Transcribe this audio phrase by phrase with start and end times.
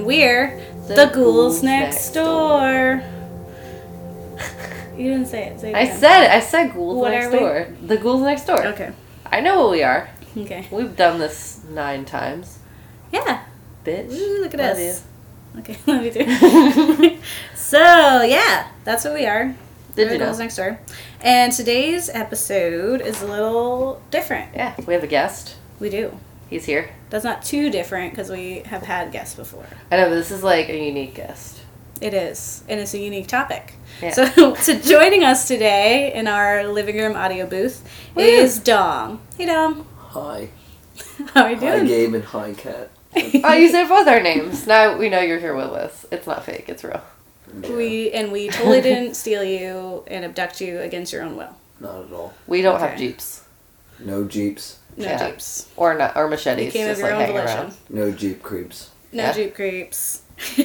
[0.00, 3.02] and we're the, The Ghouls, Next, Next Door.
[4.96, 5.60] you didn't say it.
[5.60, 5.98] Say it I again.
[5.98, 6.30] said it.
[6.30, 7.68] I said ghouls What next door.
[7.86, 8.66] The ghouls next door.
[8.68, 8.92] Okay.
[9.26, 10.08] I know what we are.
[10.36, 10.66] Okay.
[10.70, 12.58] We've done this nine times.
[13.12, 13.44] Yeah.
[13.84, 14.12] Bitch.
[14.12, 15.04] Ooh, look at Love us.
[15.58, 17.18] Okay, let me do.
[17.56, 19.54] so yeah, that's what we are.
[19.96, 20.24] Did you the know?
[20.26, 20.78] Ghouls Next Door.
[21.20, 24.54] And today's episode is a little different.
[24.54, 25.56] Yeah, we have a guest.
[25.80, 26.16] We do.
[26.50, 26.90] He's here.
[27.10, 29.66] That's not too different because we have had guests before.
[29.90, 31.60] I know, but this is like a unique guest.
[32.00, 33.74] It is, and it's a unique topic.
[34.02, 34.10] Yeah.
[34.12, 38.22] So, so joining us today in our living room audio booth Woo.
[38.22, 39.20] is Dom.
[39.38, 39.86] Hey, Dom.
[39.96, 40.48] Hi.
[41.34, 41.86] How are you Hi, doing?
[41.86, 42.90] Gabe, and hi, Kat.
[43.44, 44.66] Oh, you said both our names.
[44.66, 46.04] Now we know you're here with us.
[46.10, 46.64] It's not fake.
[46.68, 47.02] It's real.
[47.62, 51.54] Yeah, We and we totally didn't steal you and abduct you against your own will.
[51.80, 52.34] Not at all.
[52.46, 52.88] We don't Okay.
[52.88, 53.44] have jeeps
[53.98, 54.78] No jeeps.
[55.00, 55.30] No Yeah.
[55.30, 55.66] jeeps.
[55.76, 56.72] or not or You machetes.
[56.72, 57.58] came of just your like own hanging volition.
[57.60, 57.74] around.
[57.90, 58.90] No jeep creeps.
[59.12, 59.32] No Yeah.
[59.32, 60.22] jeep creeps.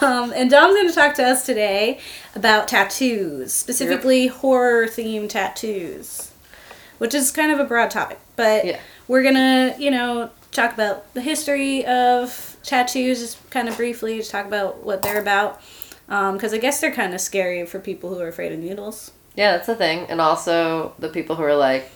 [0.00, 1.98] um, and Dom's going to talk to us today
[2.34, 6.30] about tattoos, specifically horror themed tattoos,
[6.98, 8.18] which is kind of a broad topic.
[8.36, 8.78] But Yeah.
[9.08, 14.16] we're going to, you know, talk about the history of tattoos, just kind of briefly,
[14.18, 15.60] just talk about what they're about.
[16.08, 19.12] Because I guess they're kind of scary for people who are afraid of needles.
[19.36, 20.06] Yeah, that's the thing.
[20.08, 21.88] And also the people who are like,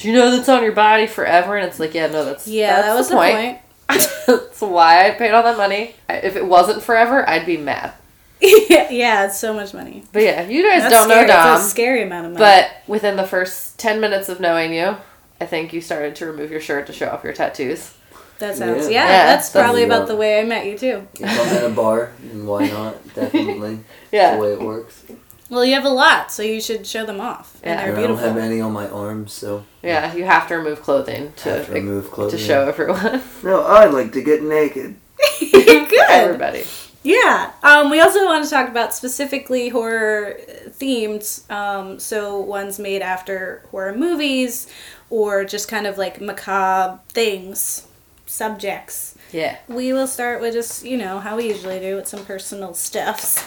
[0.00, 2.76] "Do you know that's on your body forever?" And it's like, yeah, no, that's Yeah,
[2.82, 3.58] that's that was the point.
[4.26, 5.94] that's why I paid all that money.
[6.08, 7.92] If it wasn't forever, I'd be mad.
[8.40, 10.02] yeah, yeah, it's so much money.
[10.12, 11.26] But yeah, you guys That's don't scary.
[11.26, 11.56] know Dom.
[11.58, 12.42] It's a scary amount of money.
[12.44, 14.96] But within the first 10 minutes of knowing you,
[15.40, 17.92] I think you started to remove your shirt to show off your tattoos.
[18.38, 19.06] that sounds, yeah, Yeah.
[19.10, 21.06] Yeah, that's that's- probably about the way I met you too.
[21.14, 22.96] If I'm in a bar, and why not?
[23.14, 23.74] Definitely.
[23.74, 24.36] That's Yeah.
[24.36, 25.02] the way it works.
[25.50, 27.58] Well, you have a lot, so you should show them off.
[27.62, 27.70] Yeah.
[27.72, 30.54] And And they're I don't have any on my arms, so Yeah, you have to
[30.56, 32.38] remove clothing to, have to remove clothing.
[32.38, 33.22] to show everyone.
[33.42, 34.94] No, I like to get naked.
[35.40, 36.10] Good.
[36.10, 36.64] Everybody.
[37.02, 37.52] Yeah.
[37.62, 40.36] Um, we also want to talk about specifically horror
[40.78, 44.66] themed, um, so ones made after horror movies
[45.08, 47.86] or just kind of like macabre things,
[48.26, 49.16] subjects.
[49.32, 49.56] Yeah.
[49.68, 53.42] We will start with just, you know, how we usually do with some personal stuffs.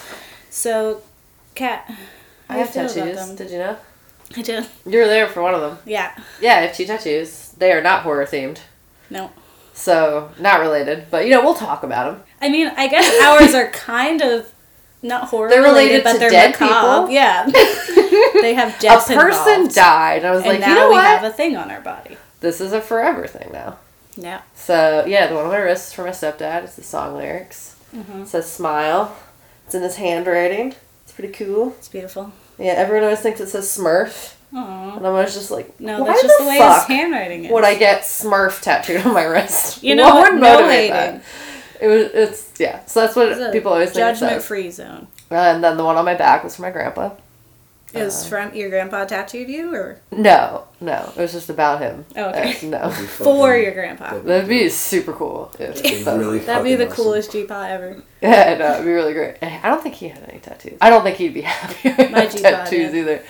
[0.49, 1.01] So,
[1.59, 1.83] How
[2.49, 3.29] I have tattoos.
[3.31, 3.77] Did you know?
[4.35, 4.63] I do.
[4.85, 5.77] You're there for one of them.
[5.85, 6.15] Yeah.
[6.41, 7.49] Yeah, I have two tattoos.
[7.57, 8.59] They are not horror themed.
[9.09, 9.31] No.
[9.73, 11.07] So, not related.
[11.11, 12.23] But, you know, we'll talk about them.
[12.41, 14.51] I mean, I guess ours are kind of
[15.01, 17.01] not horror They're related but to they're dead macabre.
[17.07, 17.09] people?
[17.13, 17.45] Yeah.
[18.41, 18.97] they have dead.
[18.97, 19.75] A person involved.
[19.75, 20.17] died.
[20.19, 21.05] And I was and like, now you know we what?
[21.05, 22.17] have a thing on our body.
[22.39, 23.77] this is a forever thing now.
[24.15, 24.41] Yeah.
[24.55, 26.63] So yeah, the one on my wrist is for my stepdad.
[26.63, 27.75] It's the song lyrics.
[27.95, 28.23] Mhm.
[28.23, 29.15] It says "smile."
[29.65, 30.75] It's in his handwriting.
[31.13, 31.75] It's pretty cool.
[31.77, 32.31] It's beautiful.
[32.57, 34.97] Yeah, everyone always thinks it says Smurf, Aww.
[34.97, 37.51] and I was just like, No, why that's just the, the way his handwriting is.
[37.51, 39.83] would I get Smurf tattooed on my wrist?
[39.83, 41.23] You know what would No motivate that?
[41.79, 42.07] It was.
[42.15, 42.83] It's yeah.
[42.85, 45.05] So that's what people always think Judgment free zone.
[45.29, 47.11] And then the one on my back was for my grandpa.
[47.93, 52.05] Is Uh, from your grandpa tattooed you or No, no, it was just about him.
[52.15, 52.53] Oh, okay.
[52.53, 54.09] Uh, no, That'd for your grandpa?
[54.11, 55.51] that'd that'd be super cool.
[55.59, 56.95] If that'd be really That'd be the awesome.
[56.95, 58.01] coolest G-Paw ever.
[58.21, 59.35] Yeah, no, it'd be really great.
[59.41, 60.77] I don't think he had any tattoos.
[60.81, 62.99] I don't think he'd be happy with My G-Pod, tattoos yeah.
[63.01, 63.23] either.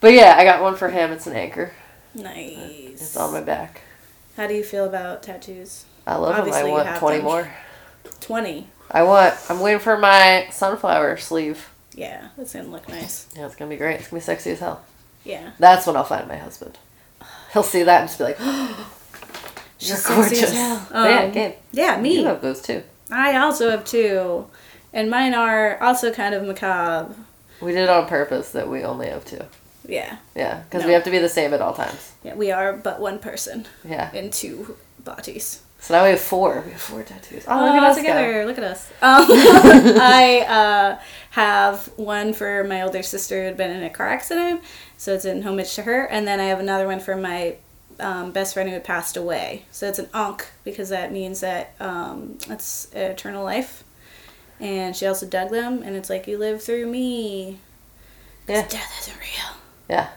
[0.00, 1.10] But yeah, I got one for him.
[1.12, 1.72] It's an anchor.
[2.14, 2.92] Nice.
[2.92, 3.82] It's on my back.
[4.36, 5.84] How do you feel about tattoos?
[6.06, 6.70] I love Obviously them.
[6.70, 7.24] I want 20 them.
[7.24, 7.50] more.
[8.20, 8.68] 20.
[8.90, 11.68] I want, I'm waiting for my sunflower sleeve.
[11.96, 13.26] Yeah, that's gonna look nice.
[13.34, 13.96] Yeah, it's gonna be great.
[14.00, 14.82] It's gonna be sexy as hell.
[15.24, 15.50] Yeah.
[15.58, 16.78] That's when I'll find my husband.
[17.52, 18.38] He'll see that and just be like,
[19.78, 20.42] She's You're gorgeous.
[20.44, 20.86] as hell.
[20.92, 21.54] yeah, Um, Gabe.
[21.72, 22.18] Yeah, me.
[22.18, 22.82] You have those too.
[23.10, 24.46] I also have two.
[24.92, 27.14] And mine are also kind of macabre.
[27.60, 29.42] We did it on purpose that we only have two.
[29.86, 30.16] Yeah.
[30.34, 30.88] Yeah, because No.
[30.88, 32.12] we have to be the same at all times.
[32.22, 34.10] Yeah, we are but one person Yeah.
[34.12, 35.60] in two bodies.
[35.86, 36.64] So now we have four.
[36.66, 37.44] We have four tattoos.
[37.46, 38.02] Oh, look at us go.
[38.02, 38.44] together.
[38.44, 38.90] Look at us.
[39.00, 40.98] Um, I uh,
[41.30, 44.62] have one for my older sister who had been in a car accident,
[44.96, 46.06] so it's in homage to her.
[46.06, 47.54] And then I have another one for my
[48.00, 49.64] um, best friend who had passed away.
[49.70, 53.84] So it's an Ankh because that means that um, it's eternal life.
[54.58, 57.60] And she also dug them, and it's like you live through me.
[58.48, 58.66] Yeah.
[58.66, 59.56] death isn't real.
[59.88, 60.08] Yeah.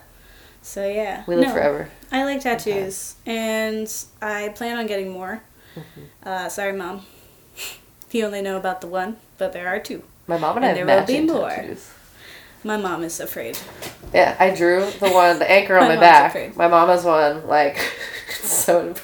[0.63, 1.89] So yeah, We live No, forever.
[2.11, 3.87] I like tattoos, and
[4.19, 5.43] I plan on getting more.
[5.75, 6.01] Mm-hmm.
[6.23, 7.05] Uh, sorry, mom.
[8.11, 10.01] You only know about the one, but there are two.
[10.25, 11.49] My mom and I And have there will be more.
[11.49, 11.91] tattoos.
[12.63, 13.55] My mom is afraid.
[14.13, 16.31] Yeah, I drew the one, the anchor on My my, back.
[16.31, 16.55] afraid.
[16.55, 17.77] My mom has one, like,
[18.41, 18.95] so,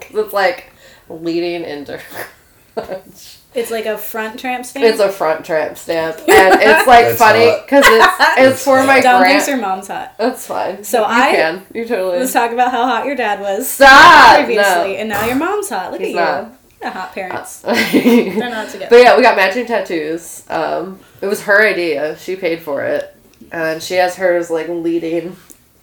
[0.00, 0.72] cause it's like
[1.08, 2.26] leading into her
[2.74, 3.38] crotch.
[3.54, 4.86] It's like a front tramp stamp.
[4.86, 6.28] It's a front tramp stamp, and
[6.60, 8.06] it's like That's funny because it's
[8.38, 9.60] it's for my Dom thinks her grand.
[9.62, 10.14] mom's hot.
[10.18, 10.82] That's fine.
[10.84, 14.36] So you I- can you totally Let's talk about how hot your dad was stop.
[14.36, 15.92] previously, No, and now your mom's hot.
[15.92, 16.50] Look He's at not.
[16.52, 16.56] you.
[16.80, 17.60] The hot parents.
[17.62, 18.88] They're not together.
[18.90, 20.44] But yeah, we got matching tattoos.
[20.50, 22.16] Um, it was her idea.
[22.18, 23.14] She paid for it,
[23.52, 25.36] and she has hers like leading.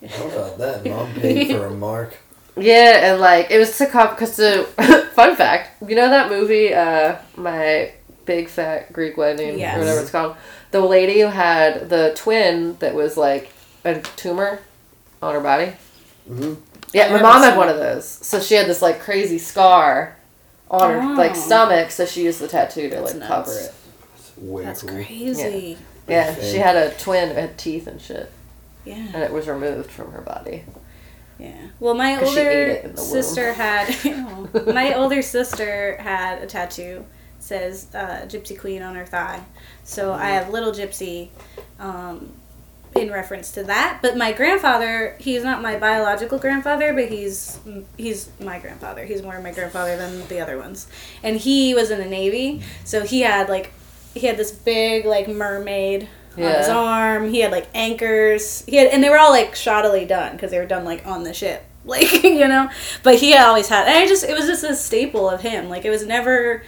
[0.10, 0.86] How about that?
[0.86, 2.18] Mom paid for a mark.
[2.57, 4.63] Yeah, and like it was to come because the
[5.13, 7.92] fun fact, you know that movie, uh, my
[8.25, 9.75] big fat Greek wedding Yes.
[9.75, 10.36] or whatever it's called.
[10.72, 13.51] The lady who had the twin that was like
[13.86, 14.60] a tumor
[15.22, 15.74] on her body.
[16.28, 16.56] hmm
[16.94, 17.74] Yeah, I've my mom had one it.
[17.74, 18.07] of those.
[18.07, 20.16] So she had this like crazy scar
[20.69, 21.36] on her like Oh.
[21.36, 23.30] stomach, so she used the tattoo to That's like nuts.
[23.30, 23.74] cover it.
[24.16, 24.92] It's way That's cool.
[24.92, 25.78] crazy.
[26.07, 28.31] Yeah, Big she had a twin, it had teeth and shit,
[28.86, 28.95] Yeah.
[29.13, 30.63] and it was removed from her body.
[31.40, 31.54] Yeah.
[31.80, 33.96] Well, my 'Cause she ate older sister had.
[34.74, 37.06] My older sister had a tattoo
[37.40, 39.42] says uh, Gypsy Queen on her thigh,
[39.84, 41.30] so I have Little Gypsy,
[41.80, 42.34] um,
[42.96, 44.00] in reference to that.
[44.02, 47.60] But my grandfather, he's not my biological grandfather, but he's
[47.96, 49.06] he's my grandfather.
[49.06, 50.88] He's more my grandfather than the other ones,
[51.24, 53.72] and he was in the Navy, so he had like
[54.14, 56.10] he had this big like mermaid
[56.46, 57.30] on his arm.
[57.30, 58.64] He had like anchors.
[58.66, 61.24] He had, and they were all like shoddily done because they were done like on
[61.24, 62.70] the ship, like you know.
[63.04, 63.88] But he had always had.
[63.88, 65.70] And I just it was just a staple of him.
[65.70, 66.64] Like it was never,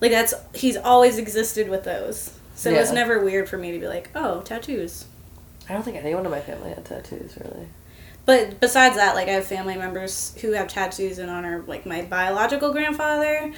[0.00, 2.38] like that's he's always existed with those.
[2.54, 5.06] So it was never weird for me to be like, oh, tattoos.
[5.68, 7.66] I don't think anyone in my family had tattoos really.
[8.24, 11.86] But besides that, like I have family members who have tattoos in honor of like
[11.86, 13.52] my biological grandfather.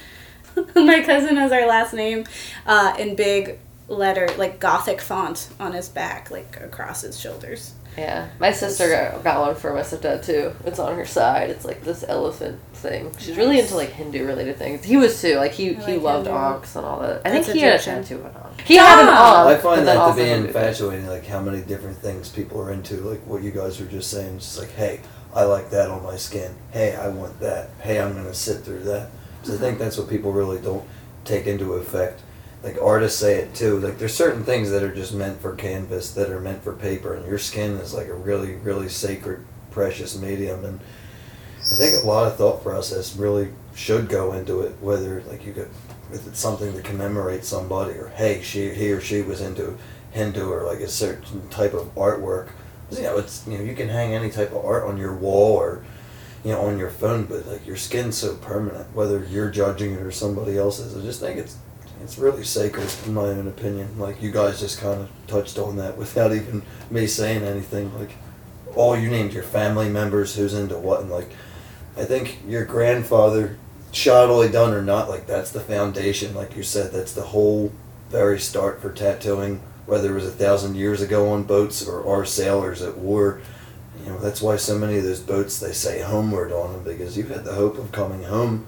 [0.75, 2.25] my cousin has our last name
[2.65, 7.73] uh, in big letter, like gothic font on his back, like across his shoulders.
[7.97, 10.51] Yeah, my sister got, got one for my stepdad too.
[10.65, 11.49] It's on her side.
[11.49, 13.09] It's like this elephant thing.
[13.19, 14.83] She's really into like Hindu related things.
[14.83, 15.35] He was too.
[15.37, 16.39] Like he, I he like loved Hindu.
[16.41, 17.21] Ankhs and all that.
[17.25, 18.01] I That's think he had a Egyptian.
[18.03, 18.61] tattoo of an Ankh.
[18.67, 19.47] He had an Ah!
[19.47, 19.59] Ankh.
[19.59, 23.21] I find that to be infatuating, like how many different things people are into, like
[23.25, 24.35] what you guys were just saying.
[24.37, 24.99] It's just like, hey,
[25.33, 26.53] I like that on my skin.
[26.71, 27.69] Hey, I want that.
[27.81, 29.09] Hey, I'm gonna sit through that.
[29.43, 30.85] So I think that's what people really don't
[31.23, 32.21] take into effect.
[32.65, 33.79] Like artists say it too.
[33.79, 37.13] Like there's certain things that are just meant for canvas, that are meant for paper,
[37.13, 40.65] and your skin is like a really, really sacred, precious medium.
[40.65, 40.79] And
[41.59, 44.77] I think a lot of thought process really should go into it.
[44.81, 45.69] Whether like you could,
[46.11, 49.77] if it's something to commemorate somebody, or hey, she he or she was into
[50.09, 52.49] Hindu, or like a certain type of artwork.
[52.89, 55.55] You know, it's you know you can hang any type of art on your wall
[55.55, 55.85] or
[56.43, 58.87] you know on your phone, but like your skin's so permanent.
[58.95, 61.57] Whether you're judging it or somebody else's, I just think it's
[62.03, 63.97] it's really sacred in my own opinion.
[63.97, 67.97] Like you guys just kind of touched on that without even me saying anything.
[67.97, 68.11] Like
[68.75, 71.29] all you named your family members, who's into what, and like
[71.97, 73.57] I think your grandfather,
[73.91, 76.35] shoddily done or not, like that's the foundation.
[76.35, 77.71] Like you said, that's the whole
[78.09, 79.61] very start for tattooing.
[79.85, 83.41] Whether it was a thousand years ago on boats or our sailors at war,
[84.03, 87.17] you know that's why so many of those boats they say homeward on them because
[87.17, 88.67] you had the hope of coming home.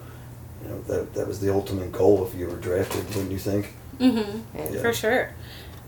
[0.68, 3.06] You know that that was the ultimate goal if you were drafted.
[3.08, 3.74] Wouldn't you think?
[4.00, 4.74] Mm-hmm.
[4.74, 4.82] Yeah.
[4.82, 5.32] For sure.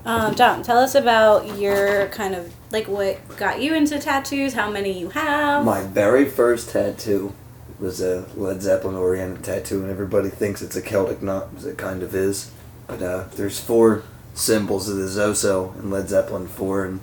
[0.06, 4.72] Um, Dom, tell us about your kind of like what got you into tattoos, how
[4.72, 5.66] many you have.
[5.66, 7.34] My very first tattoo
[7.80, 11.78] was a Led Zeppelin oriented tattoo, and everybody thinks it's a Celtic knot, because it
[11.78, 12.52] kind of is.
[12.88, 17.00] But uh, there's four symbols of the Zoso in Led Zeppelin 4, and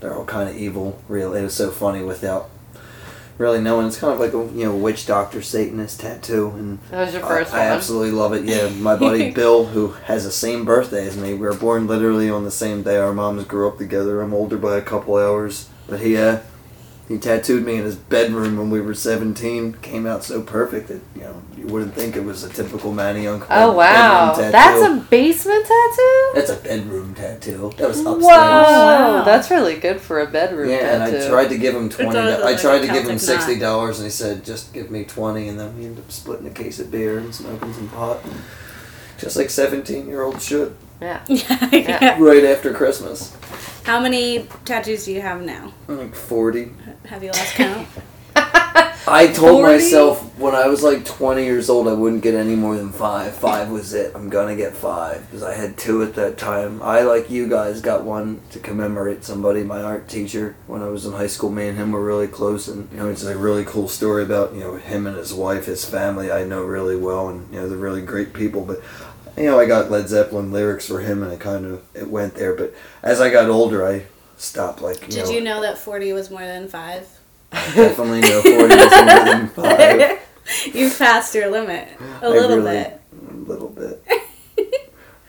[0.00, 1.00] they're all kind of evil.
[1.08, 2.50] Really, it was so funny without
[3.38, 3.86] really knowing.
[3.86, 7.24] It's kind of like a you know witch doctor Satanist tattoo, and That was your
[7.24, 7.76] I- first I, one.
[7.76, 8.44] absolutely love it.
[8.44, 12.28] Yeah, my buddy Bill, who has the same birthday as me, we were born literally
[12.30, 12.96] on the same day.
[12.96, 14.20] Our moms grew up together.
[14.20, 16.40] I'm older by a couple hours, but he uh,
[17.08, 19.74] he tattooed me in his bedroom when we were 17.
[19.80, 23.26] Came out so perfect that you know you wouldn't think it was a typical Manny
[23.26, 23.46] Uncle.
[23.50, 24.52] Oh wow, bedroom tattoo.
[24.52, 26.30] that's a basement tattoo.
[26.34, 27.72] that's a bedroom tattoo.
[27.78, 28.22] That was upstairs.
[28.22, 29.22] Whoa, Wow.
[29.24, 31.16] that's really good for a bedroom Yeah, tattoo.
[31.16, 32.12] and I tried to give him twenty.
[32.12, 35.04] does I tried a to give him sixty dollars, and he said, "Just give me
[35.04, 38.18] 20 and then we ended up splitting a case of beer and smoking some pot,
[39.18, 40.76] just like seventeen-year-olds should.
[41.00, 41.20] Yeah.
[41.28, 41.98] yeah, Yeah.
[42.02, 42.16] yeah.
[42.22, 43.36] Right after Christmas,
[43.88, 45.72] How many tattoos do you have now?
[45.86, 46.72] like forty.
[47.06, 47.88] Have you lost count?
[48.36, 49.62] I told 40?
[49.62, 53.34] myself when I was like twenty years old, I wouldn't get any more than five.
[53.34, 54.14] Five was it.
[54.14, 56.82] I'm gonna get five because I had two at that time.
[56.82, 59.64] I like you guys got one to commemorate somebody.
[59.64, 62.68] My art teacher when I was in high school, me and him were really close,
[62.68, 65.64] and you know it's a really cool story about you know him and his wife,
[65.64, 66.30] his family.
[66.30, 68.66] I know really well, and you know they're really great people.
[68.66, 68.82] But
[69.38, 72.34] you know I got Led Zeppelin lyrics for him, and it kind of it went
[72.34, 72.54] there.
[72.54, 74.04] But as I got older, I
[74.36, 74.80] stopped.
[74.82, 77.08] Like you Did know, you know that 40 was more than five?
[77.50, 80.18] definitely know forty was more than five.
[80.74, 81.88] You've passed your limit
[82.20, 83.00] a I little really- bit.
[83.30, 84.02] A little bit.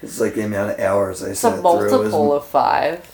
[0.02, 1.62] it's like the amount of hours I It's a sat through.
[1.64, 3.06] multiple of five.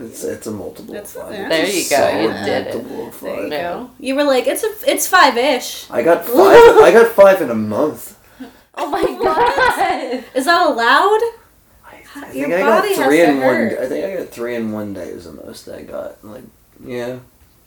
[0.00, 1.32] It's, it's a multiple That's- of five.
[1.34, 1.48] yeah.
[1.48, 2.74] There you go, you did it.
[2.74, 3.90] multiple of There you go.
[4.00, 5.88] You were like, it's a, it's five ish.
[5.90, 6.36] I got five.
[6.82, 8.13] I got five in a month.
[8.76, 10.24] Oh my god!
[10.34, 11.20] Is that allowed?
[11.86, 13.72] I, I Your think I got body has three to in hurt.
[13.76, 13.84] one.
[13.84, 16.24] I think I got three in one day was the most I got.
[16.24, 16.44] Like
[16.84, 17.18] yeah,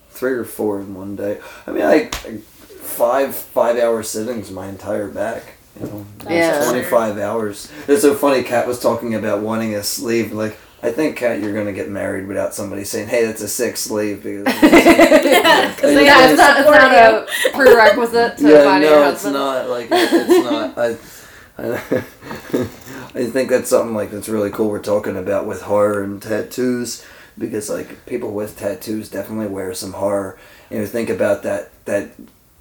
[0.09, 1.39] three or four in one day.
[1.65, 5.43] I mean, like I five five hour sittings my entire back.
[5.79, 6.63] You know, Yeah.
[6.65, 7.71] twenty five hours.
[7.87, 8.43] It's so funny.
[8.43, 10.31] Kat was talking about wanting a sleeve.
[10.33, 13.77] Like I think, Kat, you're gonna get married without somebody saying, "Hey, that's a sick
[13.77, 18.63] sleeve." Because Yeah, 'cause they Yeah, have it's not, it's not a prerequisite to yeah,
[18.63, 19.69] finding no, a it's not.
[19.69, 20.77] Like it- it's not.
[20.77, 20.97] I,
[21.59, 22.63] I,
[23.15, 24.69] I think that's something like that's really cool.
[24.69, 27.03] We're talking about with horror and tattoos
[27.37, 30.37] because like people with tattoos definitely wear some horror.
[30.69, 32.09] You know, think about that that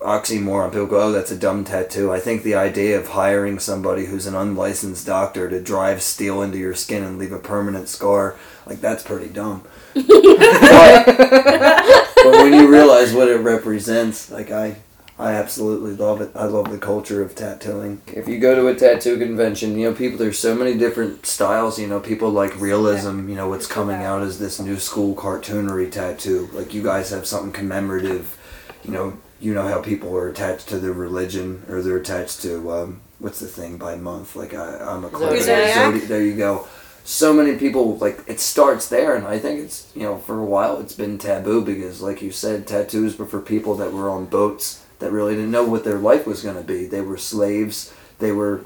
[0.01, 0.71] oxymoron.
[0.71, 4.27] People go, "Oh, that's a dumb tattoo." I think the idea of hiring somebody who's
[4.27, 8.37] an unlicensed doctor to drive steel into your skin and leave a permanent scar,
[8.67, 9.63] like that's pretty dumb.
[9.95, 10.05] but,
[11.07, 14.77] but when you realize what it represents, like I,
[15.19, 16.31] I absolutely love it.
[16.35, 18.03] I love the culture of tattooing.
[18.09, 21.79] If you go to a tattoo convention, you know, people there's so many different styles.
[21.79, 23.29] You know, people like realism.
[23.31, 26.51] You know, what's coming out is this new school cartoonery tattoo.
[26.53, 28.37] Like you guys have something commemorative.
[28.85, 32.71] You know, you know how people are attached to their religion or they're attached to
[32.73, 34.37] um, what's the thing by month.
[34.37, 35.09] Like I, I'm a.
[35.45, 35.77] Zodiac.
[35.95, 36.67] Zodi- There you go.
[37.05, 40.45] So many people like it starts there, and I think it's you know for a
[40.45, 44.27] while it's been taboo because, like you said, tattoos were for people that were on
[44.27, 46.87] boats that really didn't know what their life was going to be.
[46.87, 47.93] They were slaves.
[48.19, 48.65] They were,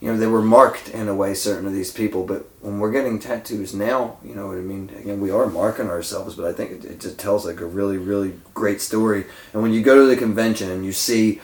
[0.00, 1.34] you know, they were marked in a way.
[1.34, 4.90] Certain of these people, but when we're getting tattoos now, you know what I mean.
[4.98, 7.98] Again, we are marking ourselves, but I think it, it just tells like a really,
[7.98, 9.26] really great story.
[9.52, 11.40] And when you go to the convention and you see,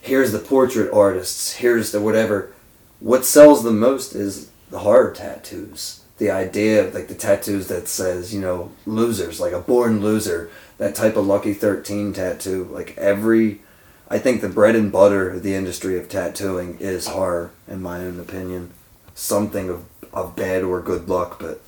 [0.00, 2.52] here's the portrait artists, here's the whatever.
[3.00, 6.02] What sells the most is the horror tattoos.
[6.16, 10.50] The idea of like the tattoos that says, you know, losers, like a born loser,
[10.78, 12.64] that type of Lucky 13 tattoo.
[12.72, 13.60] Like every,
[14.10, 17.98] I think the bread and butter of the industry of tattooing is horror, in my
[17.98, 18.72] own opinion.
[19.14, 19.84] Something of,
[20.14, 21.60] of bad or good luck, but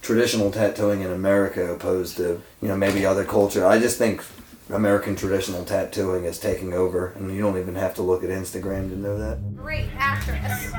[0.00, 3.66] traditional tattooing in America opposed to, you know, maybe other culture.
[3.66, 4.24] I just think
[4.70, 8.88] American traditional tattooing is taking over, and you don't even have to look at Instagram
[8.88, 9.56] to know that.
[9.56, 10.70] Great actress.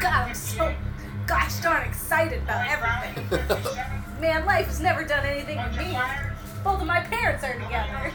[0.00, 0.74] God, I'm so
[1.26, 3.40] gosh darn excited about everything.
[4.20, 5.98] Man, life has never done anything to me.
[6.64, 8.11] Both of my parents are together.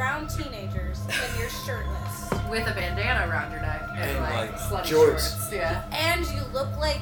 [0.00, 2.30] Around teenagers and you're shirtless.
[2.50, 4.88] With a bandana around your neck and, And, like, like, slutty jorts.
[4.88, 5.52] shorts.
[5.52, 5.82] Yeah.
[5.92, 7.00] And you look like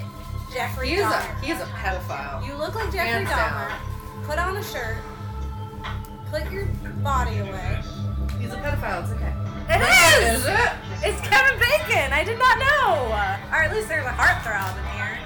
[0.52, 1.40] Jeffrey He is a Dahmer.
[1.40, 2.46] he is a pedophile.
[2.46, 3.68] You look like Jeffrey Hands Dahmer.
[3.68, 4.24] down.
[4.24, 4.96] Put on a shirt.
[6.30, 6.66] Put your
[7.02, 7.80] body away.
[8.40, 9.02] He's a pedophile.
[9.04, 9.32] It's okay.
[9.70, 9.80] It
[10.34, 10.40] is!
[10.40, 10.70] Is it?
[11.02, 12.12] It's Kevin Bacon.
[12.12, 13.12] I did not know.
[13.52, 15.18] Or at least there's a heartthrob in here.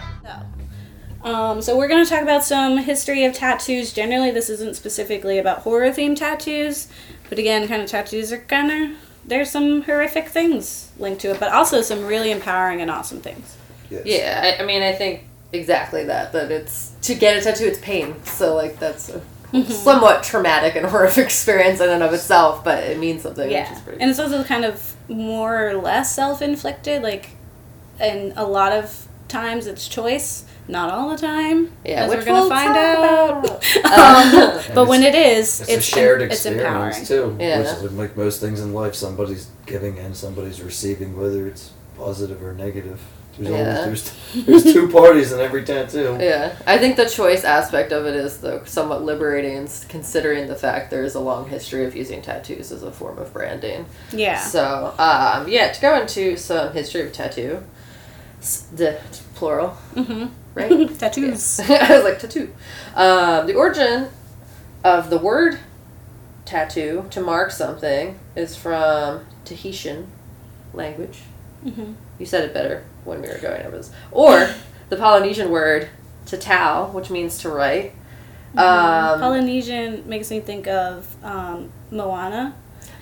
[1.25, 1.29] So.
[1.29, 3.93] Um, so we're going to talk about some history of tattoos.
[3.93, 6.88] Generally, this isn't specifically about horror themed tattoos,
[7.33, 11.41] but again, kind of tattoos are kind of there's some horrific things linked to it,
[11.41, 13.57] but also some really empowering and awesome things.
[13.91, 14.03] Yes.
[14.05, 16.33] Yeah, I, I mean, I think exactly that.
[16.33, 18.23] That it's to get a tattoo, it's pain.
[18.25, 19.23] So like that's a
[19.53, 19.71] Mm-hmm.
[19.71, 23.73] somewhat traumatic and horrific experience in and of itself, but it means something, which Yeah,
[23.75, 24.01] is pretty.
[24.01, 27.03] and it's also kind of more or less self-inflicted.
[27.03, 27.31] Like,
[28.01, 31.71] and a lot of times it's choice, not all the time.
[31.85, 33.45] Yeah, as which we're gonna we'll find talk out.
[33.45, 34.64] about.
[34.69, 36.88] um, but when it is, It's, it's, a shared em- it's empowering.
[36.90, 37.37] experience too.
[37.40, 37.59] Yeah.
[37.59, 42.42] Which is like most things in life, somebody's giving and somebody's receiving, whether it's positive
[42.42, 43.00] or negative.
[43.38, 43.81] There's Yeah.
[43.85, 46.19] always there's, there's two parties in every tattoo.
[46.21, 50.90] Yeah, I think the choice aspect of it is though somewhat liberating, considering the fact
[50.90, 53.87] there is a long history of using tattoos as a form of branding.
[54.12, 54.38] Yeah.
[54.38, 57.62] So, um, yeah, to go into some history of tattoo,
[58.75, 59.00] the
[59.35, 60.26] plural, Mm-hmm.
[60.55, 60.89] Right?
[60.99, 61.61] Tattoos.
[61.61, 62.53] I was like tattoo.
[62.95, 64.09] Um, the origin
[64.85, 65.59] of the word
[66.45, 70.09] tattoo to mark something is from Tahitian
[70.75, 71.21] language.
[71.65, 71.93] Mm-hmm.
[72.19, 73.93] You said it better when we were going over this.
[74.11, 74.51] Or
[74.89, 75.89] the Polynesian word
[76.27, 77.93] tatau, which means to write.
[78.57, 82.55] Um, Polynesian makes me think of um, Moana.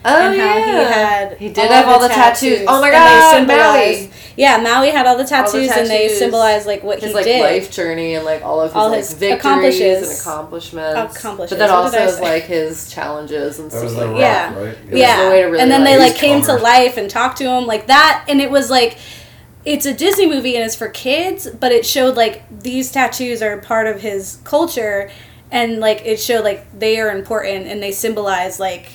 [0.05, 2.65] oh and how he had he did have all the tattoos.
[2.69, 4.10] Oh my and god, they symbolized-
[4.41, 6.19] Yeah, Maui had all the tattoos, and they tattoos.
[6.19, 7.43] symbolize like what His he like did.
[7.43, 10.11] life journey and like all of his, All like, his victories accomplishes.
[10.11, 11.17] and accomplishments.
[11.19, 11.51] Accomplishes.
[11.51, 13.97] But then What also did his, like his challenges and That stuff.
[13.99, 14.55] like rock, Yeah.
[14.59, 14.91] right?
[14.91, 17.11] was yeah, the way to really, and then they like- like came to life and
[17.11, 18.97] talked to him like that, and it was like
[19.67, 23.59] it's a Disney movie and it's for kids, but it showed like these tattoos are
[23.59, 25.11] part of his culture,
[25.51, 28.87] and like it showed like they are important and they symbolize like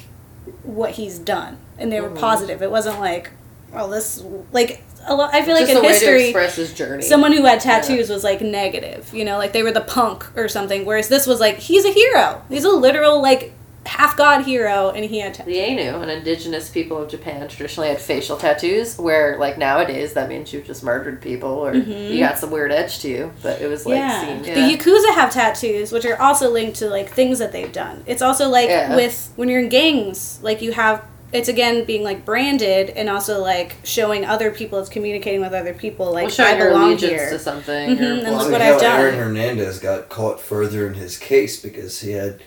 [0.63, 2.19] what he's done, and they were Mhm.
[2.19, 2.63] positive.
[2.63, 3.29] It wasn't like
[3.75, 5.33] oh this like a lot.
[5.33, 6.23] I feel like Just in a way to history.
[6.25, 7.03] express his journey.
[7.03, 10.47] Someone who had tattoos was like negative, you know, like they were the punk or
[10.47, 10.85] something.
[10.85, 12.41] Whereas this was like he's a hero.
[12.49, 13.53] He's a literal like
[13.85, 15.35] half god hero, and he had.
[15.35, 20.13] Ta- The Ainu, an indigenous people of Japan, traditionally had facial tattoos, where like nowadays
[20.13, 23.31] that means you've just murdered people or you got some weird edge to you.
[23.43, 24.43] But it was like Mm-hmm.
[24.45, 24.55] yeah.
[24.55, 28.03] the Yakuza have tattoos, which are also linked to like things that they've done.
[28.07, 28.95] It's also like Yeah.
[28.95, 31.05] with when you're in gangs, like you have.
[31.35, 34.79] It's again being like branded and also like showing other people.
[34.79, 36.11] It's communicating with other people.
[36.13, 37.29] Like well, showing I your belong allegiance here.
[37.31, 37.89] to something.
[37.97, 39.01] Mhm, or and belong- look what how I've done.
[39.01, 42.39] Aaron Hernandez got caught further in his case because he had,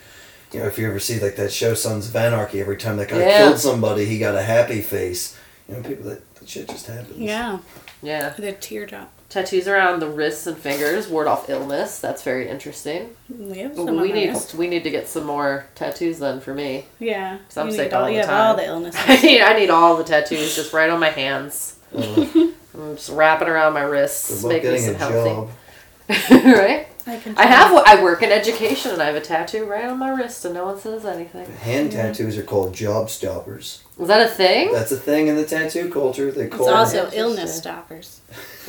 [0.52, 3.08] you know, if you ever see like that show Sons of Anarchy, every time that
[3.08, 3.38] guy Yeah.
[3.44, 5.36] killed somebody, he got a happy face.
[5.68, 7.18] You know, people that, that shit just happens.
[7.18, 7.58] Yeah,
[8.02, 8.30] yeah.
[8.30, 9.12] the teardrop.
[9.28, 11.98] Tattoos around the wrists and fingers ward off illness.
[12.00, 13.14] That's very interesting.
[13.28, 14.54] We have some on our need list.
[14.54, 16.86] we need to get some more tattoos then for me.
[16.98, 18.46] Yeah, because I'm sick need all, all you the have time.
[18.46, 19.00] all the illnesses.
[19.06, 21.78] I need I need all the tattoos just right on my hands.
[21.94, 22.24] Uh,
[22.74, 25.30] I'm just wrapping around my wrists, good luck making me some a healthy.
[25.30, 25.50] job.
[26.30, 26.86] right?
[27.06, 27.36] I can.
[27.36, 30.44] I have I work in education and I have a tattoo right on my wrist
[30.46, 31.50] and no one says anything.
[31.56, 33.82] Hand tattoos are called job stoppers.
[33.98, 34.72] Was that a thing?
[34.72, 36.30] That's a thing in the tattoo culture.
[36.30, 36.70] They call it.
[36.70, 37.20] It's also Interesting.
[37.20, 38.20] illness stoppers.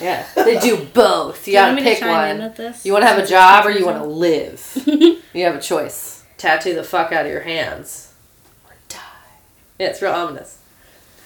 [0.02, 0.26] Yeah.
[0.36, 1.48] They do both.
[1.48, 2.48] You Do gotta want me to pick chime in one.
[2.50, 2.86] with this?
[2.86, 4.72] You wanna have a job or you wanna live.
[4.86, 6.24] you have a choice.
[6.38, 8.14] Tattoo the fuck out of your hands.
[8.66, 8.98] Or die.
[9.78, 10.58] Yeah, it's real ominous.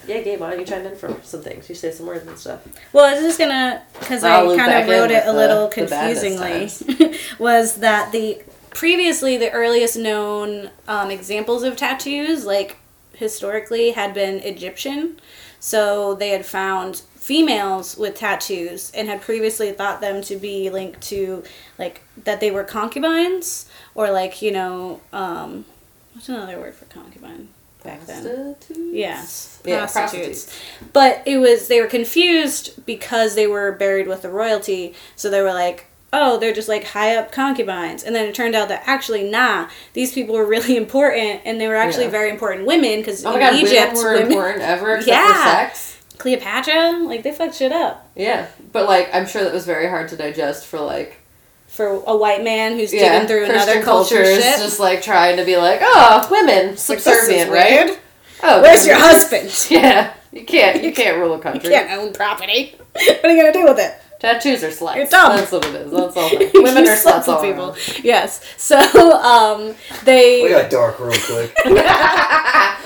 [0.06, 1.68] Yeah, Gabe, why don't you chime in for some things?
[1.70, 2.60] You say some words and stuff.
[2.92, 6.20] Well, I was just gonna because I kind of wrote it a little the badness
[6.20, 7.18] confusingly.
[7.38, 12.76] was that the previously the earliest known um, examples of tattoos, like
[13.16, 15.20] historically, had been Egyptian.
[15.60, 21.00] So they had found females with tattoos and had previously thought them to be linked
[21.00, 21.42] to
[21.78, 25.64] like that they were concubines or like you know um,
[26.12, 27.48] what's another word for concubine
[27.82, 28.24] back then.
[28.24, 28.92] Prostitutes?
[28.92, 30.60] Yes, Yeah, prostitutes.
[30.92, 35.40] But it was they were confused because they were buried with the royalty, so they
[35.40, 38.82] were like, "Oh, they're just like high up concubines." And then it turned out that
[38.86, 42.10] actually, nah, these people were really important, and they were actually Yeah.
[42.10, 45.32] very important women because Oh in god, Egypt, women were women, important ever except Yeah.
[45.32, 45.90] for sex?
[46.18, 48.46] Cleopatra, like they fucked shit up Yeah.
[48.72, 51.18] But like I'm sure that was very hard to digest for like
[51.66, 55.36] for a white man who's yeah, digging through Christian another culture cultures just like trying
[55.38, 57.98] to be like, oh, women, Like, subservient, right?
[58.44, 59.50] Oh, Where's your husband?
[59.70, 61.68] Yeah, you can't, you can't rule a country.
[61.70, 62.76] You can't own property.
[62.92, 63.94] what are you gonna do with it?
[64.24, 64.96] Tattoos are sluts.
[64.96, 65.36] You're dumb.
[65.36, 65.92] That's what it is.
[65.92, 66.30] That's all.
[66.62, 67.68] Women are sluts all people.
[67.70, 67.78] around.
[68.02, 68.40] Yes.
[68.56, 71.52] So um, they We got dark real quick.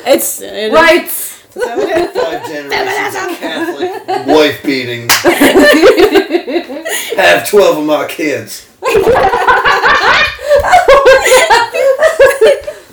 [0.07, 1.09] it's it is- right.
[1.59, 3.91] Five generations of Catholic
[4.29, 5.09] wife beating.
[7.17, 8.69] Have twelve of my kids.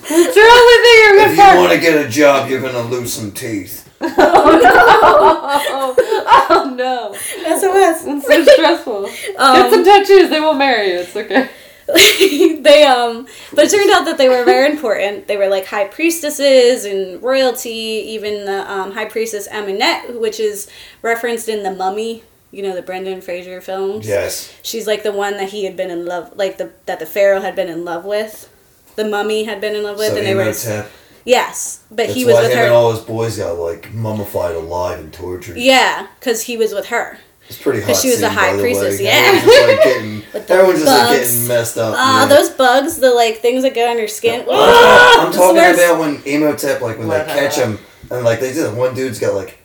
[0.07, 3.11] It's the only thing you're If you want to get a job, you're gonna lose
[3.13, 3.84] some teeth.
[4.01, 5.95] Oh no!
[6.47, 7.11] Oh no!
[7.43, 9.01] That's what it It's so stressful.
[9.03, 9.11] was.
[9.11, 10.29] Get some Um, tattoos.
[10.29, 10.99] They won't marry you.
[10.99, 11.49] It's okay.
[12.61, 15.27] they um, but it turned out that they were very important.
[15.27, 17.69] They were like high priestesses and royalty.
[17.69, 20.67] Even the um, high priestess Aminette, which is
[21.01, 22.23] referenced in the Mummy.
[22.51, 24.07] You know the Brendan Fraser films.
[24.07, 24.53] Yes.
[24.63, 27.41] She's like the one that he had been in love, like the that the pharaoh
[27.41, 28.49] had been in love with.
[28.95, 30.89] The mummy had been in love with, so and they were Imhotep.
[31.25, 32.63] Yes, but That's he was why with him her.
[32.65, 35.57] and all his boys got like mummified alive and tortured.
[35.57, 37.17] Yeah, because he was with her.
[37.49, 37.87] It's pretty hot.
[37.87, 39.05] 'Cause she was the scene, high priestess, way.
[39.05, 39.11] yeah.
[39.11, 41.95] Everyone's just like getting, With everyone's just like getting messed up.
[41.97, 42.27] Ah, yeah.
[42.35, 44.41] those bugs, the like things that go on your skin.
[44.51, 45.79] I'm, I'm talking worst.
[45.79, 47.79] about when Imhotep, like when What they catch happened?
[47.79, 49.59] him, and like they did, one dude's got like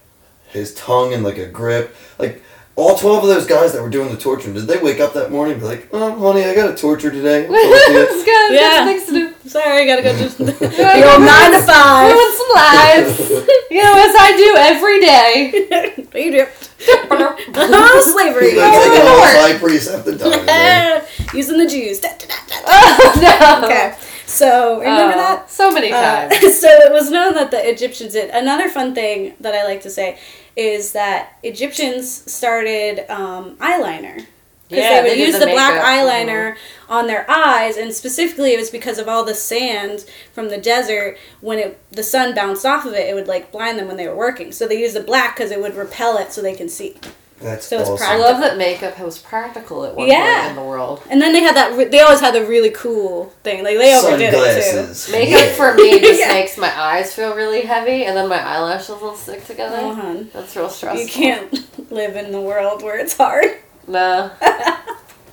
[0.49, 1.95] his tongue in like a grip.
[2.19, 2.43] Like
[2.81, 5.31] all twelve of those guys that were doing the torture, did they wake up that
[5.31, 8.27] morning and be like, "Oh, honey, I got a torture today." I'm full of Let's.
[8.27, 8.49] Yeah.
[8.51, 8.85] Yeah.
[8.87, 9.35] Things to do.
[9.49, 12.17] Sorry, I gotta go just the Yeah, old nine to Ruin five.
[12.41, 13.19] some lives.
[13.71, 15.99] you know, as I do every day.
[16.29, 16.71] Egypt.
[17.13, 18.51] oh, slavery.
[18.51, 21.07] He's like, taking all his high priests have to die today.
[21.35, 22.01] Using the Jews.
[22.01, 22.57] Da, da, da, da.
[22.67, 23.67] oh no.
[23.67, 23.95] Okay,
[24.27, 25.51] so remember Oh, that?
[25.51, 26.61] So many Uh, times.
[26.61, 28.31] so it was known that the Egyptians did.
[28.31, 30.19] Another fun thing that I like to say
[30.57, 34.27] is that Egyptians started um, eyeliner.
[34.69, 35.91] Because Yeah, they would they use the the, black uh-huh.
[35.91, 36.57] eyeliner
[36.89, 41.19] on their eyes, and specifically it was because of all the sand from the desert.
[41.41, 44.07] When it the sun bounced off of it, it would like blind them when they
[44.07, 44.53] were working.
[44.53, 46.97] So they used the black because it would repel it, so they can see.
[47.41, 48.07] That's So it's awesome.
[48.07, 50.41] I love that makeup was practical at one Yeah.
[50.43, 51.03] point in the world.
[51.09, 51.77] And then they had that.
[51.77, 53.65] Re- they always had the really cool thing.
[53.65, 55.13] Like they overdid it too.
[55.13, 55.53] Makeup Yeah.
[55.55, 56.29] for me just Yeah.
[56.35, 59.77] makes my eyes feel really heavy, and then my eyelashes will stick together.
[59.95, 60.29] Hun.
[60.35, 61.01] That's real stressful.
[61.03, 63.57] You can't live in the world where it's hard.
[63.89, 64.31] No.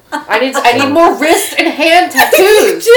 [0.10, 2.88] I need I need more wrist and hand tattoos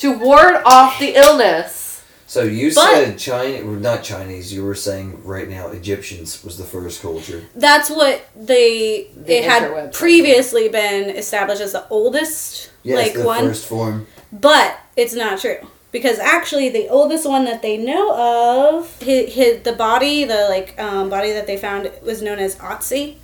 [0.00, 1.82] to ward off the illness.
[2.26, 4.52] So you But- said China, not Chinese.
[4.52, 7.42] You were saying right now Egyptians was the first culture.
[7.54, 9.92] That's what they The it had interwebs.
[9.92, 14.06] previously been established as the oldest Yes, like the one, first form.
[14.32, 15.58] but it's not true
[15.92, 20.74] because actually the oldest one that they know of, his, his the body, the like
[20.80, 23.16] um, body that they found was known as Otzi.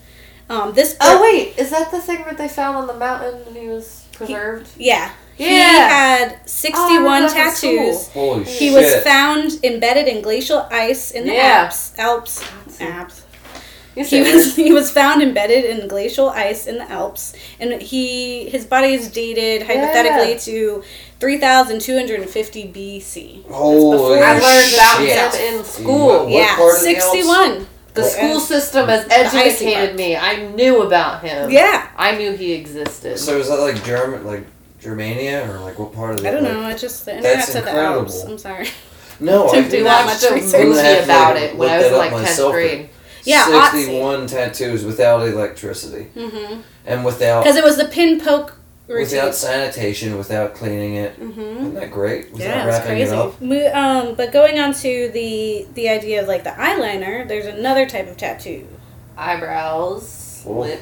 [0.50, 3.56] Um, this Oh wait, is that the thing that they found on the mountain and
[3.56, 4.68] he was preserved?
[4.76, 5.10] He Yeah.
[5.48, 7.76] Had Oh, I 61 remember that from school.
[7.76, 8.08] tattoos.
[8.08, 8.74] Holy He shit.
[8.74, 11.62] was found embedded in glacial ice in the Yeah.
[11.64, 11.92] Alps.
[11.98, 12.42] Alps.
[12.80, 13.22] Alps.
[13.96, 18.48] You He was he was found embedded in glacial ice in the Alps, and he
[18.48, 20.84] his body is dated hypothetically to
[21.18, 23.44] 3,250 BC.
[23.50, 25.34] Holy before- I learned about shit.
[25.40, 26.06] him in school.
[26.24, 27.10] What yeah, part of the Alps?
[27.10, 27.66] 61.
[27.92, 30.16] The Uh, school system has educated me.
[30.16, 31.50] I knew about him.
[31.50, 33.18] Yeah, I knew he existed.
[33.18, 34.44] So is that like German, like
[34.80, 36.28] Germania, or like what part of the?
[36.28, 36.68] I don't like- know.
[36.68, 38.00] It's just the internet That's said the incredible.
[38.02, 38.24] Alps.
[38.24, 38.68] I'm sorry.
[39.20, 40.52] No, I Didn't do that watched much research.
[40.66, 42.88] movie I'm gonna have about it when I was that in up like 10th grade.
[43.24, 43.70] Yeah, Otzi.
[43.72, 46.60] Sixty-one tattoos without electricity Mm-hmm.
[46.86, 48.56] and without Because it was the pin poke
[48.88, 49.02] routine.
[49.18, 51.20] without sanitation, without cleaning it.
[51.20, 51.40] Mm-hmm.
[51.40, 52.32] Isn't that great?
[52.32, 53.12] Without Yeah, it's crazy.
[53.12, 53.76] it up.
[54.08, 58.08] Um, but going on to the the idea of like the eyeliner, there's another type
[58.08, 58.66] of tattoo.
[59.18, 60.80] Eyebrows, lip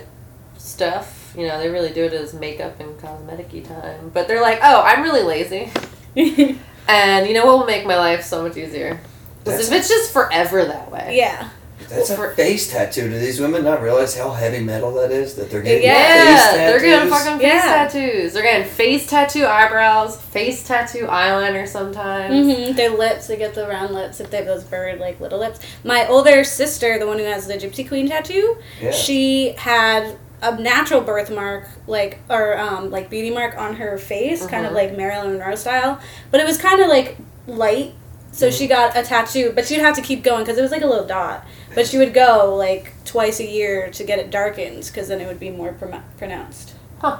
[0.56, 1.17] stuff.
[1.38, 4.10] You know, they really do it as makeup and cosmetic time.
[4.12, 5.70] But they're like, oh, I'm really lazy.
[6.90, 8.98] And you know what will make my life so much easier?
[9.44, 11.16] Because if it's just forever that way.
[11.18, 11.50] yeah.
[11.88, 13.08] That's For- a face tattoo.
[13.10, 15.34] Do these women not realize how heavy metal that is?
[15.36, 17.60] That they're getting Yeah, face they're getting fucking face Yeah.
[17.62, 18.32] tattoos.
[18.32, 22.34] They're getting face tattoo eyebrows, face tattoo eyeliner sometimes.
[22.34, 22.76] Mm-hmm.
[22.76, 25.60] Their lips, they get the round lips if they have those bird like little lips.
[25.84, 28.90] My older sister, the one who has the Gypsy Queen tattoo, Yeah.
[28.92, 34.64] she had a natural birthmark, like or um like beauty mark on her face, kind
[34.66, 34.76] of Mhm.
[34.76, 35.98] like Marilyn Monroe style,
[36.30, 37.94] but it was kind of like light.
[38.30, 40.82] So she got a tattoo, but she'd have to keep going because it was like
[40.82, 41.44] a little dot.
[41.74, 45.26] But she would go like twice a year to get it darkened because then it
[45.26, 46.72] would be more promo- pronounced.
[47.00, 47.16] Huh.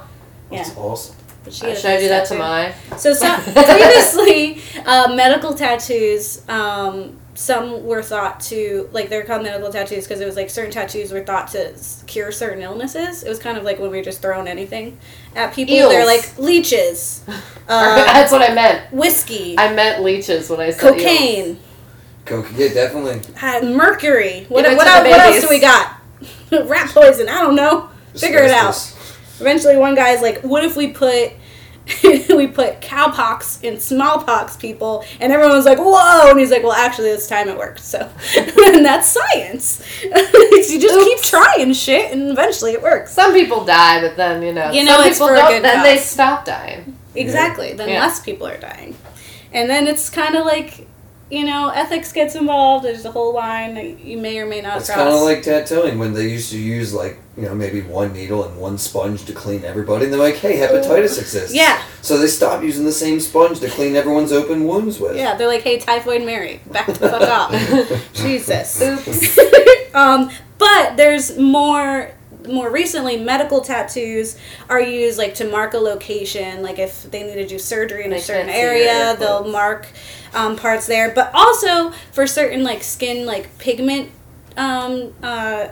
[0.51, 0.63] Yeah.
[0.63, 1.15] That's awesome.
[1.43, 2.39] But she Uh, Should I face do that to tattoo.
[2.39, 2.97] my?
[2.97, 9.71] So some, previously, uh, medical tattoos, um, some were thought to like they're called medical
[9.71, 11.73] tattoos because it was like certain tattoos were thought to
[12.05, 13.23] cure certain illnesses.
[13.23, 14.99] It was kind of like when we were just throwing anything
[15.37, 15.73] at people.
[15.73, 17.35] They're like leeches, uh,
[17.69, 18.91] That's what I meant.
[18.91, 21.01] whiskey, I meant leeches when I said eels.
[21.01, 21.59] cocaine,
[22.25, 22.47] Coke.
[22.57, 23.21] Yeah, definitely.
[23.41, 24.45] uh, mercury.
[24.49, 25.95] What, Give it what, else, what else do we got?
[26.69, 27.29] Rat poison.
[27.29, 27.89] I don't know.
[28.17, 28.75] Figure it out.
[29.39, 31.31] Eventually, one guy's like, "What if we put
[32.03, 37.09] we put cowpox in smallpox people?" And everyone's like, "Whoa!" And he's like, "Well, actually,
[37.09, 37.99] this time it worked." So,
[38.37, 39.83] and that's science.
[40.03, 43.13] you just keep trying shit, and eventually it works.
[43.13, 45.61] Some people die, but then you know, You know some people don't.
[45.61, 46.97] Then they stop dying.
[47.15, 47.73] Exactly.
[47.73, 48.01] Then Yeah.
[48.01, 48.95] less people are dying,
[49.53, 50.87] and then it's kind of like.
[51.29, 52.85] You know, ethics gets involved.
[52.85, 55.99] There's a whole line that you may or may not It's kind of like tattooing
[55.99, 59.33] when they used to use like you know maybe one needle and one sponge to
[59.33, 61.83] clean everybody, and they're like, "Hey, hepatitis exists." Yeah.
[62.01, 65.17] So they stopped using the same sponge to clean everyone's open wounds with.
[65.17, 68.13] Yeah, they're like, hey, Typhoid Mary, back the fuck off.
[68.13, 68.81] Jesus.
[68.81, 69.39] Oops.
[69.93, 72.11] um, but there's more.
[72.49, 74.37] More recently, medical tattoos
[74.69, 76.61] are used like to mark a location.
[76.61, 79.17] Like if they need to do surgery in They a certain can't see your area,
[79.17, 79.87] they'll mark
[80.33, 81.11] um, parts there.
[81.13, 84.11] But also for certain like skin like pigment
[84.57, 85.69] um, uh,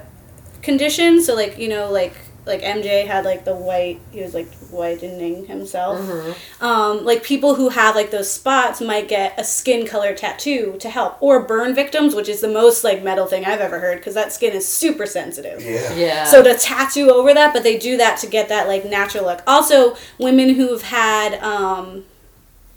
[0.61, 1.25] conditions.
[1.25, 2.13] So like you know like
[2.45, 3.99] like MJ had like the white.
[4.11, 6.35] He was like whitening himself Mhm.
[6.61, 10.89] um, like people who have like those spots might get a skin color tattoo to
[10.89, 14.13] help or burn victims which is the most like metal thing i've ever heard because
[14.13, 15.93] that skin is super sensitive Yeah.
[15.93, 16.23] Yeah.
[16.25, 19.41] so to tattoo over that but they do that to get that like natural look
[19.47, 22.03] also women who've had um,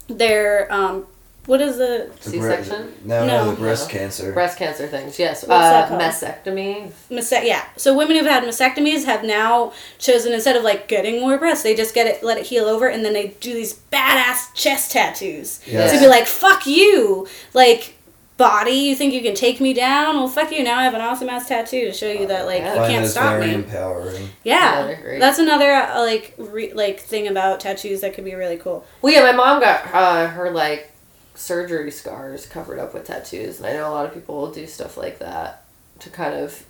[0.07, 1.05] their um,
[1.47, 2.93] what is the The bre- C-section?
[3.03, 3.51] No, no, No.
[3.51, 3.99] the breast No.
[3.99, 4.31] cancer.
[4.31, 5.17] breast cancer things.
[5.17, 5.41] Yes.
[5.41, 6.01] What's that uh, called?
[6.01, 6.91] mastectomy.
[7.09, 11.37] mastect yeah so women who've had mastectomies have now chosen instead of like getting more
[11.37, 14.53] breasts they just get it let it heal over and then they do these badass
[14.53, 15.91] chest tattoos Yes.
[15.93, 17.95] to be like fuck you like
[18.37, 21.01] body you think you can take me down well fuck you now i have an
[21.01, 22.73] awesome ass tattoo to show you that like Yeah.
[22.87, 24.29] you can't stop very me empowering.
[24.43, 28.57] Yeah, yeah that's another uh, like re- like thing about tattoos that could be really
[28.57, 30.90] cool Well, yeah, my mom got uh, her like
[31.35, 34.67] surgery scars covered up with tattoos, and I know a lot of people will do
[34.67, 35.63] stuff like that
[35.99, 36.63] to kind of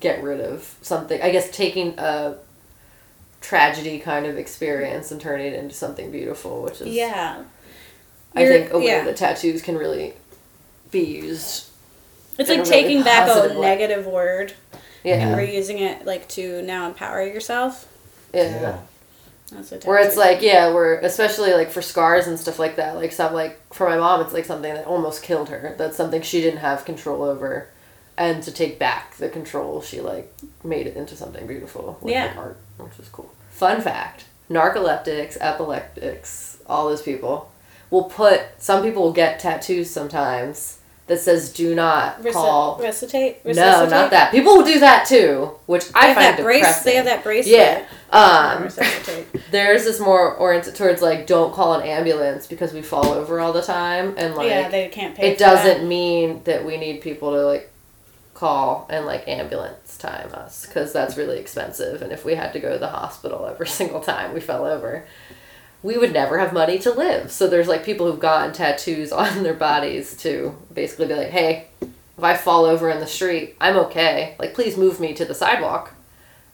[0.00, 1.20] get rid of something.
[1.22, 2.36] I guess taking a
[3.40, 7.44] tragedy kind of experience and turning it into something beautiful, which is yeah
[8.34, 9.04] I You're- think a way yeah.
[9.04, 10.14] that tattoos can really
[10.90, 11.68] be used.
[12.38, 13.60] it's like a really taking back a way.
[13.60, 14.54] negative word
[15.02, 17.86] Yeah, and reusing it like to now empower yourself
[18.32, 18.60] yeah.
[18.60, 18.78] Yeah.
[19.84, 23.32] Where it's like, yeah, where especially like for scars and stuff like that, like some
[23.34, 25.74] like for my mom, it's like something that almost killed her.
[25.78, 27.68] That's something she didn't have control over,
[28.16, 32.32] and to take back the control, she like made it into something beautiful with Yeah.
[32.36, 33.30] art, which is cool.
[33.50, 37.50] Fun fact: narcoleptics, epileptics, all those people
[37.90, 43.44] will put some people will get tattoos sometimes that says do not Reci- call recitate.
[43.44, 46.58] no not that people will do that too which They i have find that brace.
[46.60, 47.54] depressing They have that bracelet.
[47.54, 48.68] yeah um
[49.50, 53.52] there's this more oriented towards like don't call an ambulance because we fall over all
[53.52, 55.30] the time and like yeah, they can't pay.
[55.32, 57.70] it doesn't mean that we need people to like
[58.32, 62.58] call and like ambulance time us because that's really expensive and if we had to
[62.58, 65.04] go to the hospital every single time we fell over
[65.84, 69.42] we would never have money to live so there's like people who've gotten tattoos on
[69.44, 73.76] their bodies to basically be like hey if i fall over in the street i'm
[73.76, 75.92] okay like please move me to the sidewalk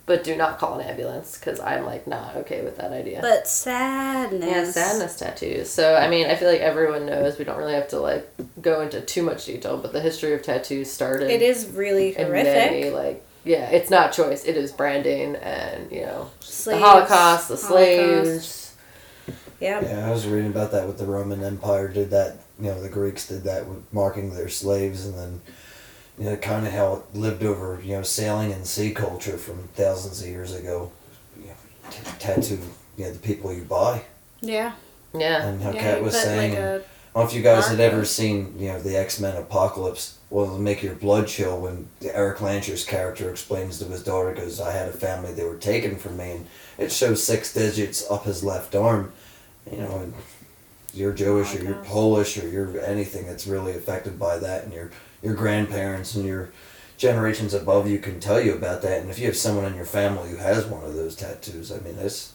[0.06, 3.46] but do not call an ambulance because i'm like not okay with that idea But
[3.46, 4.50] sadness.
[4.50, 5.68] yeah, sadness tattoos.
[5.70, 7.38] So I mean, I feel like everyone knows.
[7.38, 8.28] We don't really have to like
[8.60, 11.30] go into too much detail, but the history of tattoos started.
[11.30, 12.32] It is really horrific.
[12.72, 14.44] many, like yeah, it's not choice.
[14.44, 17.68] It is branding, and you know Slaves, the Holocaust, the Holocaust.
[17.68, 18.59] slaves.
[19.60, 19.82] Yeah.
[19.82, 22.38] Yeah, I was reading about that with the Roman Empire did that.
[22.58, 25.40] You know, the Greeks did that with marking their slaves, and then
[26.18, 29.68] you know, kind of how it lived over you know sailing and sea culture from
[29.74, 30.90] thousands of years ago.
[31.38, 31.54] You know,
[31.90, 32.58] t- tattoo,
[32.96, 34.02] you know, the people you buy,
[34.40, 34.72] Yeah.
[35.12, 36.52] Yeah, and how yeah, Kat was saying.
[36.52, 39.18] Like a, I don't know if you guys had ever seen, you know, the X
[39.18, 40.18] Men Apocalypse.
[40.30, 44.60] Well, it'll make your blood chill when Erik Lehnsherr's character explains to his daughter, "Goes,
[44.60, 46.46] I had a family; they were taken from me," and
[46.78, 49.12] it shows six digits up his left arm.
[49.70, 50.14] You know, and
[50.92, 54.72] you're Jewish or oh you're Polish or you're anything that's really affected by that, and
[54.72, 54.90] your
[55.22, 56.50] your grandparents and your
[56.96, 59.00] generations above you can tell you about that.
[59.00, 61.78] And if you have someone in your family who has one of those tattoos, I
[61.78, 62.32] mean, that's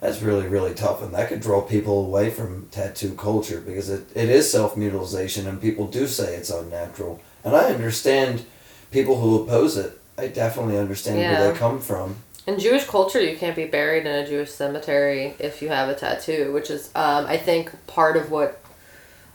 [0.00, 4.06] that's really really tough, and that could draw people away from tattoo culture because it,
[4.14, 7.20] it is self mutilation, and people do say it's unnatural.
[7.44, 8.44] And I understand
[8.90, 9.98] people who oppose it.
[10.16, 12.16] I definitely understand where they come from.
[12.48, 15.94] In Jewish culture, you can't be buried in a Jewish cemetery if you have a
[15.94, 18.60] tattoo, which is um, I think part of what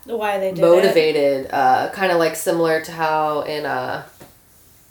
[0.05, 4.03] why they did motivated uh, kind of like similar to how in uh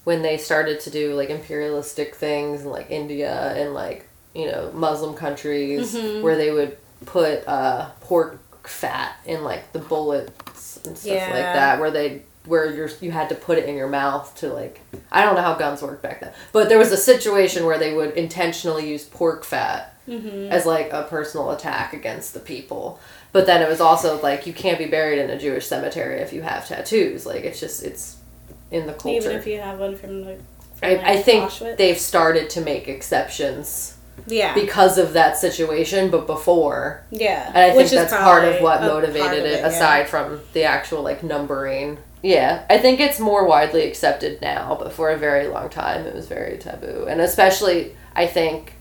[0.04, 4.70] when they started to do like imperialistic things in like india and like you know
[4.72, 6.22] muslim countries Mhm.
[6.22, 10.32] where they would put uh pork fat in like the bullets
[10.86, 13.88] and stuff like that where they where you're you had to put it in your
[13.88, 16.96] mouth to like I don't know how guns worked back then, but there was a
[16.96, 20.50] situation where they would intentionally use pork fat Mm-hmm.
[20.50, 22.98] as like a personal attack against the people.
[23.30, 26.32] But then it was also like you can't be buried in a Jewish cemetery if
[26.32, 27.24] you have tattoos.
[27.24, 28.16] Like it's just it's
[28.72, 29.28] in the culture.
[29.28, 30.38] Even if you have one from the.
[30.74, 31.76] From I, like I think Auschwitz.
[31.76, 33.91] they've started to make exceptions
[34.26, 34.54] Yeah.
[34.54, 37.48] because of that situation, but before yeah.
[37.48, 39.66] and I think Which that's part of what motivated of it, yeah.
[39.66, 41.98] aside from the actual like numbering.
[42.22, 46.14] Yeah, I think it's more widely accepted now, but for a very long time it
[46.14, 47.06] was very taboo.
[47.08, 48.74] And especially, I think,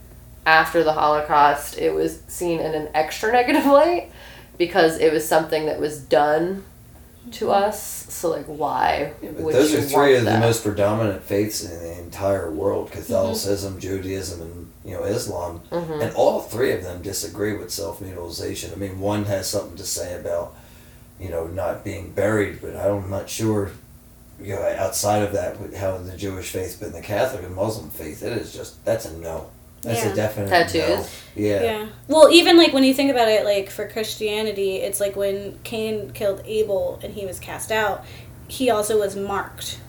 [0.45, 4.11] after the Holocaust, it was seen in an extra negative light
[4.57, 6.63] because it was something that was done
[7.31, 8.05] to us.
[8.09, 10.39] So, like, why Yeah, would those you are three of that?
[10.39, 12.97] the most predominant faiths in the entire world: Mm-hmm.
[12.99, 15.61] Catholicism, Judaism, and you know Islam.
[15.71, 16.01] Mhm.
[16.01, 18.71] And all three of them disagree with self mutilation.
[18.73, 20.55] I mean, one has something to say about
[21.19, 23.71] you know not being buried, but I'm not sure.
[24.41, 27.91] You know, outside of that, how the Jewish faith, but in the Catholic and Muslim
[27.91, 29.51] faith, it is just that's a no.
[29.81, 30.11] That's Yeah.
[30.11, 30.99] a definite Tattoos?
[30.99, 31.05] no.
[31.35, 31.63] Yeah.
[31.63, 31.85] Yeah.
[32.07, 36.11] Well, even like when you think about it, like for Christianity, it's like when Cain
[36.13, 38.03] killed Abel and he was cast out,
[38.47, 39.79] he also was marked.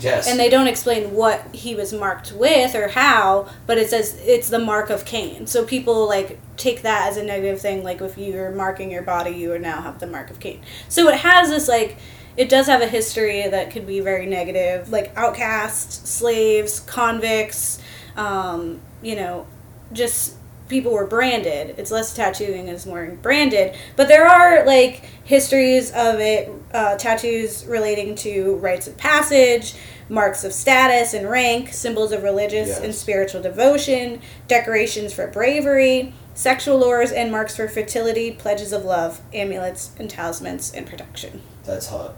[0.00, 0.26] Yes.
[0.28, 4.48] And they don't explain what he was marked with or how, but it says it's
[4.48, 5.46] the mark of Cain.
[5.46, 7.84] So people like take that as a negative thing.
[7.84, 10.60] Like if you're marking your body, you now have the mark of Cain.
[10.88, 11.98] So it has this like,
[12.36, 17.78] it does have a history that could be very negative, like outcasts, slaves, convicts,
[18.16, 19.46] um, you know,
[19.92, 20.36] just
[20.68, 21.74] people were branded.
[21.78, 23.74] It's less tattooing, it's more branded.
[23.96, 29.74] But there are like histories of it, uh, tattoos relating to rites of passage,
[30.08, 32.80] marks of status and rank, symbols of religious Yes.
[32.80, 39.20] and spiritual devotion, decorations for bravery, sexual lures, and marks for fertility, pledges of love,
[39.34, 41.42] amulets, and talismans and protection.
[41.64, 42.14] That's hot.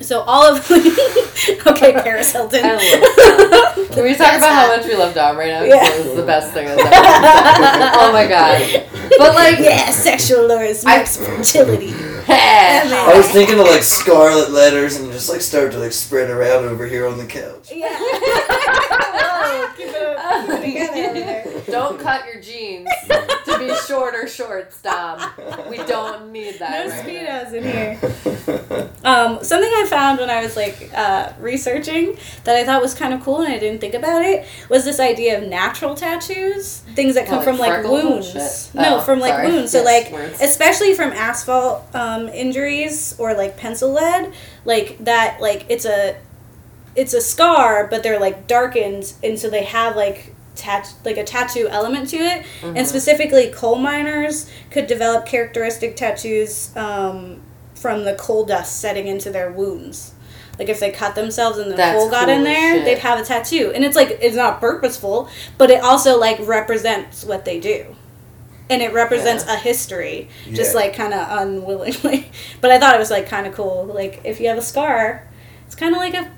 [0.00, 2.64] So all of the okay, Paris Hilton.
[2.64, 3.88] I love that.
[3.92, 5.62] Can we talk about how much we love Dom right now?
[5.62, 5.80] Yeah.
[5.80, 7.90] This is the best thing that's ever happened.
[7.96, 8.60] Oh my god.
[9.18, 11.92] But like, yeah, sexual lures, marks of fertility.
[12.30, 16.64] I was thinking of like scarlet letters and just like start to like spread around
[16.66, 17.72] over here on the couch.
[17.74, 17.88] Yeah.
[17.98, 21.17] Whoa, keep it, keep it together over there.
[21.70, 25.20] Don't cut your jeans to be shorter shorts, Dom.
[25.68, 26.86] We don't need that.
[26.86, 28.90] No right speedos in here.
[29.04, 33.14] Um, something I found when I was like uh, researching that I thought was kind
[33.14, 37.14] of cool and I didn't think about it was this idea of natural tattoos, things
[37.14, 38.30] that come like from like wounds.
[38.32, 38.74] shit?
[38.74, 39.48] No, Oh, from like sorry.
[39.52, 39.72] wounds.
[39.72, 40.40] So Yes, like words.
[40.40, 44.32] especially from asphalt um, injuries or like pencil lead,
[44.64, 46.16] like that like it's a
[46.96, 51.24] it's a scar, but they're like darkened, and so they have like tat like a
[51.24, 52.44] tattoo element to it.
[52.60, 52.76] Mm-hmm.
[52.76, 57.40] And specifically, coal miners could develop characteristic tattoos um,
[57.74, 60.12] from the coal dust setting into their wounds.
[60.58, 62.84] Like if they cut themselves and the That's coal got cool in there, shit.
[62.84, 63.70] they'd have a tattoo.
[63.74, 67.94] And it's like it's not purposeful, but it also like represents what they do.
[68.70, 70.80] And it represents a history, just Yeah.
[70.80, 72.30] like kind of unwillingly.
[72.60, 73.84] But I thought it was like kind of cool.
[73.86, 75.26] Like if you have a scar,
[75.66, 76.28] it's kind of like a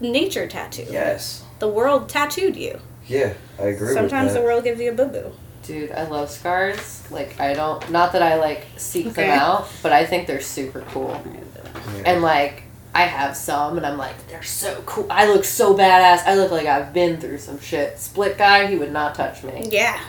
[0.00, 0.86] nature tattoo.
[0.90, 1.42] yes.
[1.58, 2.78] The world tattooed you.
[3.06, 5.32] Yeah, I agree Sometimes with the world gives you a boo boo.
[5.62, 7.02] Dude, I love scars.
[7.10, 9.26] Like I don't not that I like seek Okay.
[9.26, 11.20] them out, but I think they're super cool.
[11.24, 12.02] Yeah.
[12.04, 12.62] And like
[12.94, 15.06] I have some and I'm like, they're so cool.
[15.10, 16.22] I look so badass.
[16.24, 17.98] I look like I've been through some shit.
[17.98, 19.68] Split guy, he would not touch me.
[19.70, 20.00] Yeah.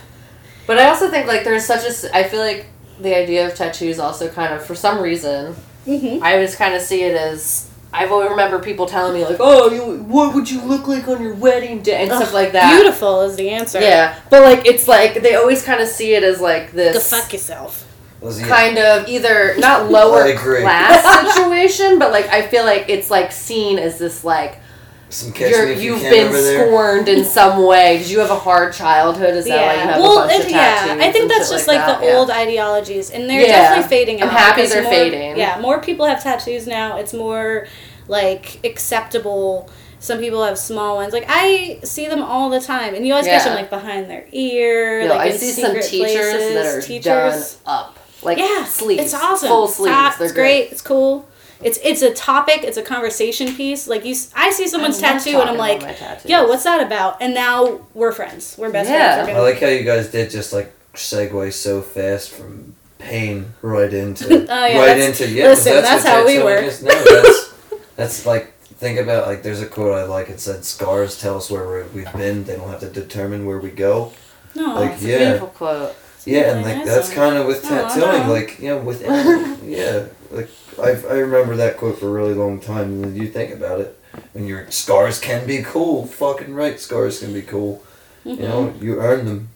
[0.65, 2.67] But I also think like there's such a I feel like
[2.99, 5.55] the idea of tattoos also kind of for some reason
[5.85, 6.21] Mm-hmm.
[6.21, 9.71] I just kind of see it as I've always remember people telling me like, "Oh,
[9.71, 12.79] you what would you look like on your wedding day?" and stuff like that.
[12.79, 13.79] Beautiful is the answer.
[13.79, 17.09] Yeah, but like it's like they always kind of see it as like Go this
[17.09, 17.85] fuck yourself.
[18.47, 23.31] Kind of either not lower I class situation, but like I feel like it's like
[23.31, 24.59] seen as this like
[25.09, 26.67] Some catch you're me if you you've can been over there.
[26.67, 27.99] scorned in some way.
[27.99, 29.35] Did you have a hard childhood?
[29.35, 30.97] Is that why you have well, a bunch it- of yeah.
[30.99, 32.01] I think that's just like, that?
[32.01, 32.13] the Yeah.
[32.17, 33.47] old ideologies, and they're Yeah.
[33.69, 34.37] definitely fading I'm out.
[34.37, 35.37] happy they're more- fading.
[35.37, 36.97] Yeah, more people have tattoos now.
[36.97, 37.67] It's more
[38.09, 39.69] like acceptable.
[39.99, 41.13] Some people have small ones.
[41.13, 44.25] Like I see them all the time, and you always catch them like behind their
[44.31, 45.01] ear.
[45.01, 46.53] Yo, like I in see some teachers places.
[46.53, 47.03] that are teachers.
[47.03, 49.47] done up, like yeah, sleeves, It's awesome.
[49.49, 49.95] full It's sleeves.
[49.95, 50.71] hot, They're it's great.
[50.71, 51.25] It's cool.
[51.63, 52.63] It's it's a topic.
[52.63, 53.87] It's a conversation piece.
[53.87, 56.29] Like you, i see someone's I tattoo, and I'm like, about my tattoos.
[56.29, 58.55] "Yo, what's that about?" And now we're friends.
[58.57, 59.23] We're best Yeah.
[59.23, 59.29] friends.
[59.35, 63.93] We're I like how you guys did just like segue so fast from pain right
[63.93, 65.47] into Oh, yeah, right into yeah.
[65.49, 66.63] 'cause listen, that's what how we tattooing work.
[66.65, 66.83] is.
[66.83, 67.53] No, that's
[67.95, 70.29] that's like think about like there's a quote I like.
[70.29, 72.43] It said, "Scars tell us where we- we've been.
[72.43, 74.11] They don't have to determine where we go."
[74.55, 75.17] no, like, It's a yeah.
[75.19, 75.95] beautiful quote.
[76.25, 78.33] Yeah, and like nice that's kind of with tattooing, no.
[78.33, 79.01] like you know, with
[79.63, 80.49] yeah, like
[80.81, 82.83] I I remember that quote for a really long time.
[82.91, 83.99] And then you think about it,
[84.35, 86.05] and your scars can be cool.
[86.05, 87.83] Fucking right, scars can be cool.
[88.25, 88.41] Mm-hmm.
[88.41, 89.49] You know, you earn them.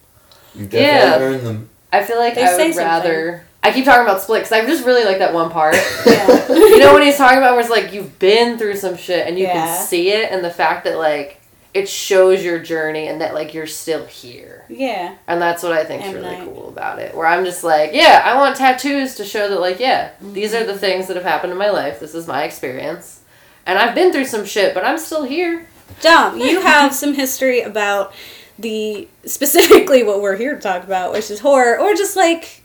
[0.55, 1.19] You definitely Yeah.
[1.19, 1.69] earn them.
[1.93, 2.85] I feel like They I say would something.
[2.85, 3.45] rather.
[3.63, 5.75] I keep talking about split because I just really like that one part.
[6.05, 6.47] Yeah.
[6.49, 9.37] you know when he's talking about where it's like you've been through some shit and
[9.37, 9.53] you Yeah.
[9.53, 11.40] can see it, and the fact that like
[11.73, 15.15] it shows your journey and that like you're still here, yeah.
[15.27, 16.43] and that's what I think is really Night.
[16.45, 17.15] cool about it.
[17.15, 20.63] Where I'm just like, yeah, I want tattoos to show that like, yeah, these are
[20.65, 20.81] the mm-hmm.
[20.81, 21.99] things that have happened in my life.
[21.99, 23.21] This is my experience,
[23.65, 25.67] and I've been through some shit, but I'm still here.
[26.01, 28.13] Dom, you have some history about
[28.59, 32.63] the specifically what we're here to talk about, which is horror, or just like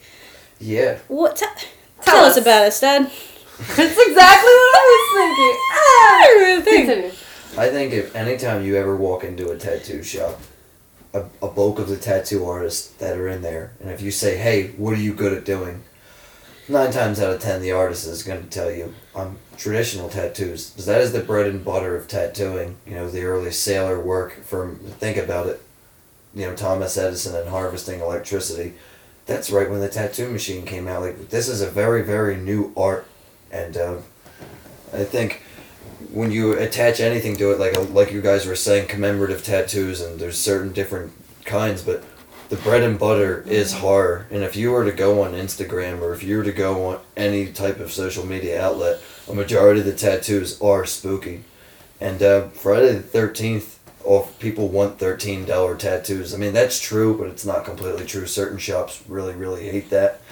[0.59, 0.99] Yeah.
[1.09, 1.37] what?
[1.37, 1.47] T-
[2.03, 2.37] Tell tell, us.
[2.37, 2.43] us.
[2.43, 3.11] about it, Stud.
[3.59, 4.85] That's exactly what I
[6.59, 6.87] was thinking.
[6.87, 7.26] Continue.
[7.59, 10.39] I think if anytime you ever walk into a tattoo shop,
[11.15, 14.37] a, a bulk of the tattoo artists that are in there, and if you say,
[14.37, 15.83] "Hey, what are you good at doing?"
[16.69, 20.71] Nine times out of ten, the artist is going to tell you, "I'm traditional tattoos,"
[20.71, 22.77] because that is the bread and butter of tattooing.
[22.87, 24.45] You know, the early sailor work.
[24.45, 25.63] From think about it,
[26.35, 28.75] you know, Thomas Edison and harvesting electricity.
[29.25, 31.01] That's right when the tattoo machine came out.
[31.01, 33.07] Like this is a very, very new art,
[33.51, 33.97] and uh,
[34.93, 35.41] I think
[36.17, 40.19] when you attach anything to it, like like you guys were saying, commemorative tattoos, and
[40.19, 41.13] there's certain different
[41.45, 42.03] kinds, but
[42.49, 44.27] the bread and butter is horror.
[44.31, 47.01] And if you were to go on Instagram or if you were to go on
[47.19, 48.99] any type of social media outlet,
[49.29, 51.45] a majority of the tattoos are spooky.
[52.01, 56.33] And uh, Friday the Thirteenth, oh, people want thirteen dollar tattoos.
[56.33, 58.27] I mean that's true, but it's not completely true.
[58.27, 60.23] Certain shops really, really hate that.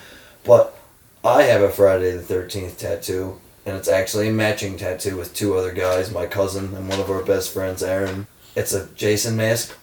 [0.45, 0.79] But
[1.23, 5.55] I have a Friday the Thirteenth tattoo, and it's actually a matching tattoo with two
[5.57, 8.27] other guys, my cousin and one of our best friends, Aaron.
[8.55, 9.77] It's a Jason mask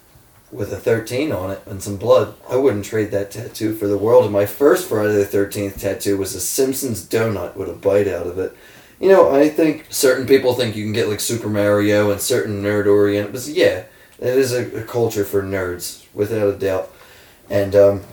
[0.52, 2.36] with a 13 on it and some blood.
[2.50, 4.26] I wouldn't trade that tattoo for the world.
[4.26, 8.28] And my first Friday the 13th tattoo was a Simpsons donut with a bite out
[8.28, 8.56] of it.
[9.00, 12.62] You know, I think certain people think you can get like Super Mario and certain
[12.62, 13.86] nerd oriented, but yeah,
[14.20, 16.94] it is a, a culture for nerds, without a doubt.
[17.50, 18.04] And, um,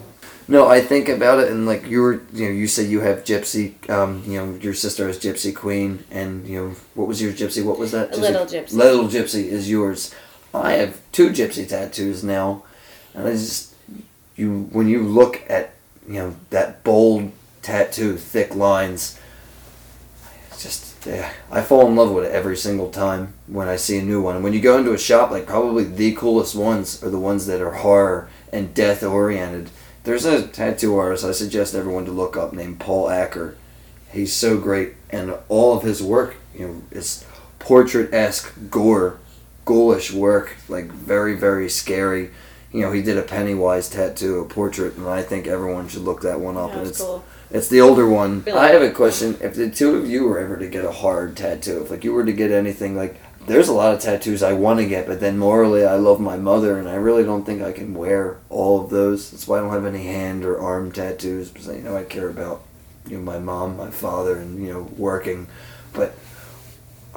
[0.49, 3.23] no, I think about it, and like you were, you know, you said you have
[3.23, 7.33] Gypsy, um, you know, your sister is Gypsy Queen, and you know, what was your
[7.33, 7.63] Gypsy?
[7.63, 8.17] What was that?
[8.17, 8.73] Little Gypsy.
[8.73, 10.15] Little Gypsy is yours.
[10.55, 12.65] I have two Gypsy tattoos now,
[13.13, 13.75] and I just
[14.37, 15.75] you when you look at
[16.07, 17.31] you know that bold
[17.61, 19.21] tattoo, thick lines.
[20.59, 24.03] Just yeah, I fall in love with it every single time when I see a
[24.03, 24.37] new one.
[24.37, 27.47] And when you go into a shop, like probably the coolest ones are the ones
[27.47, 29.71] that are horror and death oriented.
[30.05, 33.57] There's a tattoo artist I suggest everyone to look up named Paul Acker.
[34.11, 37.25] He's so great, and all of his work, you know, is
[37.59, 39.19] portrait esque gore,
[39.65, 42.31] ghoulish work, like very very scary.
[42.73, 46.23] You know, he did a Pennywise tattoo, a portrait, and I think everyone should look
[46.23, 46.71] that one up.
[46.71, 47.25] Yeah, and it's cool.
[47.51, 48.43] it's the older one.
[48.45, 48.59] Really?
[48.59, 49.39] I have a question.
[49.41, 52.13] If the two of you were ever to get a hard tattoo, if like you
[52.13, 53.17] were to get anything, like
[53.49, 56.37] there's a lot of tattoos I want to get, but then morally I love my
[56.37, 59.31] mother, and I really don't think I can wear all of those.
[59.31, 62.29] That's why I don't have any hand or arm tattoos because you know I care
[62.29, 62.63] about
[63.07, 65.49] you know my mom, my father, and you know working,
[65.93, 66.15] but.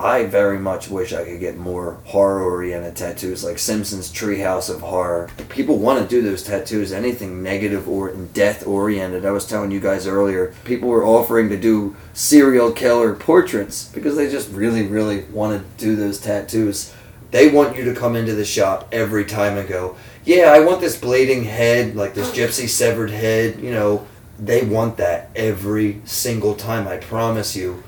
[0.01, 4.81] I very much wish I could get more horror oriented tattoos like Simpsons Treehouse of
[4.81, 5.29] Horror.
[5.49, 9.27] People want to do those tattoos, anything negative or death oriented.
[9.27, 14.15] I was telling you guys earlier, people were offering to do serial killer portraits because
[14.15, 16.91] they just really, really want to do those tattoos.
[17.29, 20.81] They want you to come into the shop every time and go, Yeah, I want
[20.81, 24.07] this bleeding head, like this gypsy severed head, you know.
[24.39, 27.83] They want that every single time, I promise you.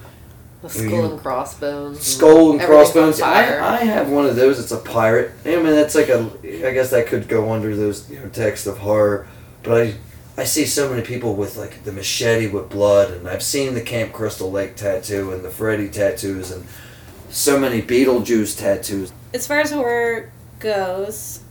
[0.63, 1.99] The skull and crossbones.
[1.99, 3.19] Skull and crossbones.
[3.19, 3.81] I.
[3.81, 4.59] I have one of those.
[4.59, 5.33] It's a pirate.
[5.43, 6.31] I mean, that's like a.
[6.41, 9.27] I guess that could go under those you know texts of horror,
[9.61, 9.95] but I,
[10.37, 13.81] I see so many people with like the machete with blood, and I've seen the
[13.81, 16.65] Camp Crystal Lake tattoo and the Freddy tattoos, and
[17.29, 19.11] so many Beetlejuice tattoos.
[19.33, 21.42] As far as horror goes,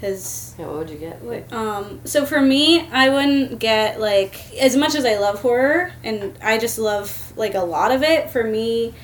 [0.00, 1.52] because Yeah, what would you get?
[1.52, 6.36] um, so for me, I wouldn't get like as much as I love horror, and
[6.42, 8.30] I just love like a lot of it.
[8.30, 8.94] For me,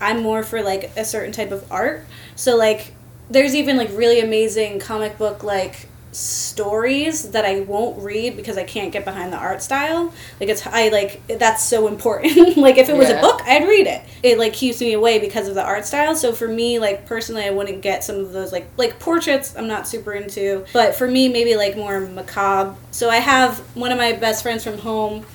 [0.00, 2.04] I'm more for like a certain type of art.
[2.36, 2.92] So like,
[3.28, 8.64] there's even like really amazing comic book like stories that I won't read because I
[8.64, 10.14] can't get behind the art style.
[10.40, 12.56] Like it's I like that's so important.
[12.56, 14.02] like if it was a book, I'd read it.
[14.22, 16.16] It like keeps me away because of the art style.
[16.16, 19.54] So for me, like personally, I wouldn't get some of those like like portraits.
[19.56, 22.74] I'm not super into, but for me, maybe like more macabre.
[22.92, 25.26] So I have one of my best friends from home.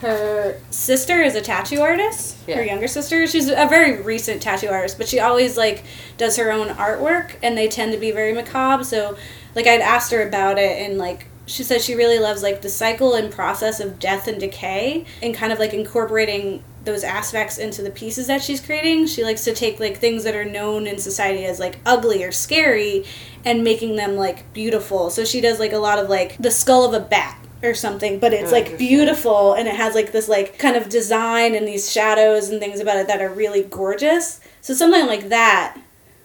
[0.00, 2.36] Her sister is a tattoo artist.
[2.46, 2.56] yeah.
[2.56, 3.26] Her younger sister.
[3.26, 5.84] She's a very recent tattoo artist, but she always like
[6.18, 8.84] does her own artwork, and they tend to be very macabre.
[8.84, 9.16] So,
[9.56, 12.68] like I'd asked her about it, and like she said she really loves like the
[12.68, 17.82] cycle and process of death and decay, and kind of like incorporating those aspects into
[17.82, 19.06] the pieces that she's creating.
[19.06, 22.30] She likes to take like things that are known in society as like ugly or
[22.30, 23.04] scary
[23.44, 25.10] and making them like beautiful.
[25.10, 28.20] So she does like a lot of like the skull of a bat or something,
[28.20, 31.66] but it's Oh, like beautiful and it has like this like kind of design and
[31.66, 34.40] these shadows and things about it that are really gorgeous.
[34.60, 35.80] So something like that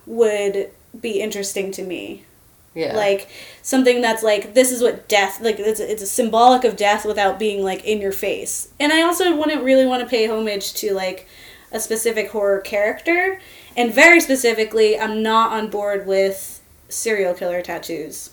[0.06, 0.70] would
[1.00, 2.26] be interesting to me
[2.74, 2.96] Yeah.
[2.96, 3.28] like
[3.62, 7.38] something that's like this is what death like it's, it's a symbolic of death without
[7.38, 10.94] being like in your face and i also wouldn't really want to pay homage to
[10.94, 11.28] like
[11.74, 13.42] a specific horror character
[13.76, 18.30] and very specifically i'm not on board with serial killer tattoos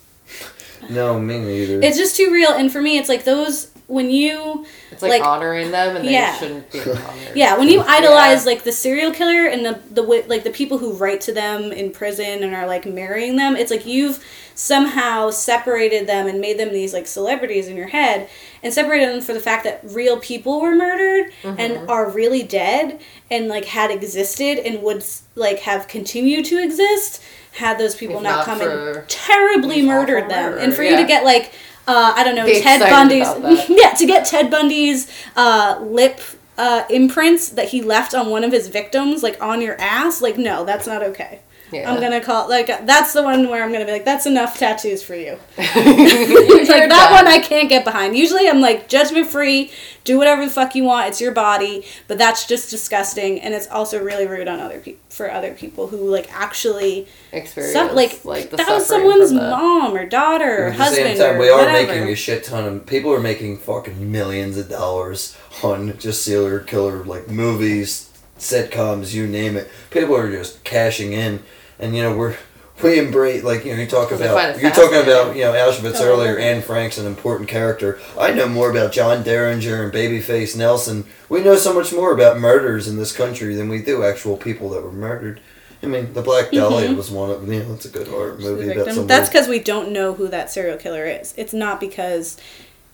[0.88, 1.80] No, me neither.
[1.82, 5.24] it's just too real and for me it's like those when you it's like, like-
[5.24, 6.38] honoring them, and they Yeah.
[6.38, 7.34] shouldn't be honored.
[7.34, 10.92] Yeah, when you idolize like the serial killer and the the like the people who
[10.92, 14.22] write to them in prison and are like marrying them, it's like you've
[14.54, 18.28] somehow separated them and made them these like celebrities in your head
[18.62, 21.88] and separated them for the fact that real people were murdered and mm-hmm.
[21.90, 25.04] are really dead and like had existed and would
[25.36, 27.22] like have continued to exist
[27.52, 30.52] had those people not not come and terribly murdered them.
[30.52, 31.52] And murder, for you to get like
[31.88, 33.26] uh, I don't know Be Ted Bundy's
[33.68, 36.20] yeah to get Ted Bundy's uh, lip
[36.58, 40.20] uh, imprints that he left on one of his victims, like on your ass.
[40.20, 41.40] Like, no, that's not okay.
[41.70, 41.92] Yeah.
[41.92, 45.02] I'm gonna call like that's the one where I'm gonna be like, that's enough tattoos
[45.02, 45.38] for you.
[45.58, 48.16] You're like that one I can't get behind.
[48.16, 49.70] Usually I'm like judgment free,
[50.04, 51.08] do whatever the fuck you want.
[51.08, 55.00] It's your body, but that's just disgusting, and it's also really rude on other people
[55.10, 59.50] for other people who like actually experience some, like, like the that was someone's that.
[59.50, 61.92] mom or daughter or At the husband same time, or we are whatever.
[61.92, 66.64] making a shit ton of people are making fucking millions of dollars on just serial
[66.64, 69.68] killer like movies, sitcoms, you name it.
[69.90, 71.42] People are just cashing in,
[71.78, 72.36] and you know we're
[72.82, 76.04] we embrace like you know you talk about you're talking about you know Auschwitz Oh,
[76.04, 76.38] earlier.
[76.38, 76.46] yeah.
[76.46, 77.98] Anne Frank's an important character.
[78.18, 81.04] I know more about John Dillinger and Babyface Nelson.
[81.28, 84.70] We know so much more about murders in this country than we do actual people
[84.70, 85.40] that were murdered.
[85.82, 86.56] I mean, the Black mm-hmm.
[86.56, 89.58] Dahlia was one of you know it's a good horror movie about That's because we
[89.58, 91.34] don't know who that serial killer is.
[91.36, 92.36] It's not because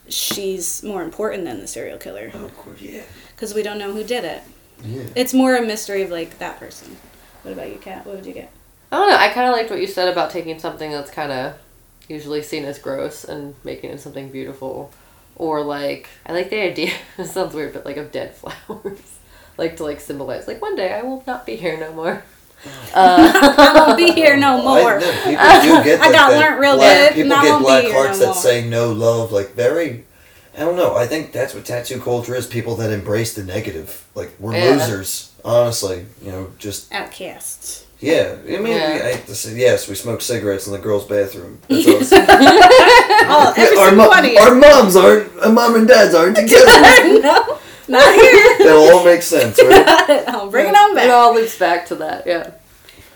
[0.09, 2.30] she's more important than the serial killer.
[2.35, 3.03] Oh, of course, yeah.
[3.35, 4.43] Because we don't know who did it.
[4.82, 5.05] Yeah.
[5.14, 6.97] It's more a mystery of like that person.
[7.43, 8.07] What about you, Kat?
[8.07, 8.51] What would you get?
[8.95, 9.16] I don't know.
[9.16, 11.55] I kind of liked what you said about taking something that's kind of
[12.09, 14.92] usually seen as gross and making it something beautiful.
[15.36, 19.18] Or like I like the idea it sounds weird, but like of dead flowers.
[19.59, 22.22] like to like symbolize like one day I will not be here no more.
[22.95, 25.01] Uh, I won't be here no I more.
[25.01, 28.20] people do get I like got that learnt real black, good, People get black hearts
[28.20, 28.34] no that more.
[28.42, 30.05] say no love, like very.
[30.57, 30.95] I don't know.
[30.95, 32.47] I think that's what tattoo culture is.
[32.47, 34.07] People that embrace the negative.
[34.14, 34.70] Like we're Yeah.
[34.76, 35.32] losers.
[35.45, 37.84] Honestly, you know, just Outcasts.
[38.01, 38.36] Yeah.
[38.45, 39.01] I mean, Yeah.
[39.05, 39.88] I hate to say yes.
[39.88, 41.61] We smoke cigarettes in the girls' bathroom.
[41.68, 42.12] That's us.
[43.26, 44.38] Oh, every our, single mo- one of you.
[44.38, 45.38] our moms aren't.
[45.40, 46.66] Our mom and dads aren't together.
[47.20, 48.57] no, not here.
[48.61, 50.24] It'll all makes sense, right?
[50.28, 51.11] I'll bring it on It back.
[51.11, 52.51] all loops back to that, yeah.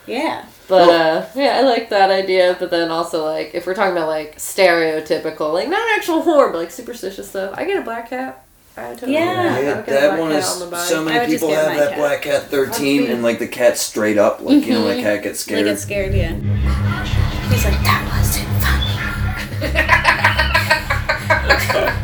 [0.07, 0.47] Yeah.
[0.69, 2.57] But Well- uh, yeah, I like that idea.
[2.59, 6.59] But then also like if we're talking about like stereotypical, like not actual horror, but
[6.59, 7.55] like superstitious stuff.
[7.57, 8.45] I get a black cat.
[8.79, 9.25] I totally Yeah.
[9.25, 9.63] get that.
[9.65, 11.99] Yeah, would get a that one is on so many people have that cat.
[11.99, 15.03] black cat thirteen That's and like the cat straight up, like you know, when a
[15.03, 15.67] cat gets They scared.
[15.67, 16.33] get scared, yeah.
[17.51, 18.95] He's like, that wasn't funny.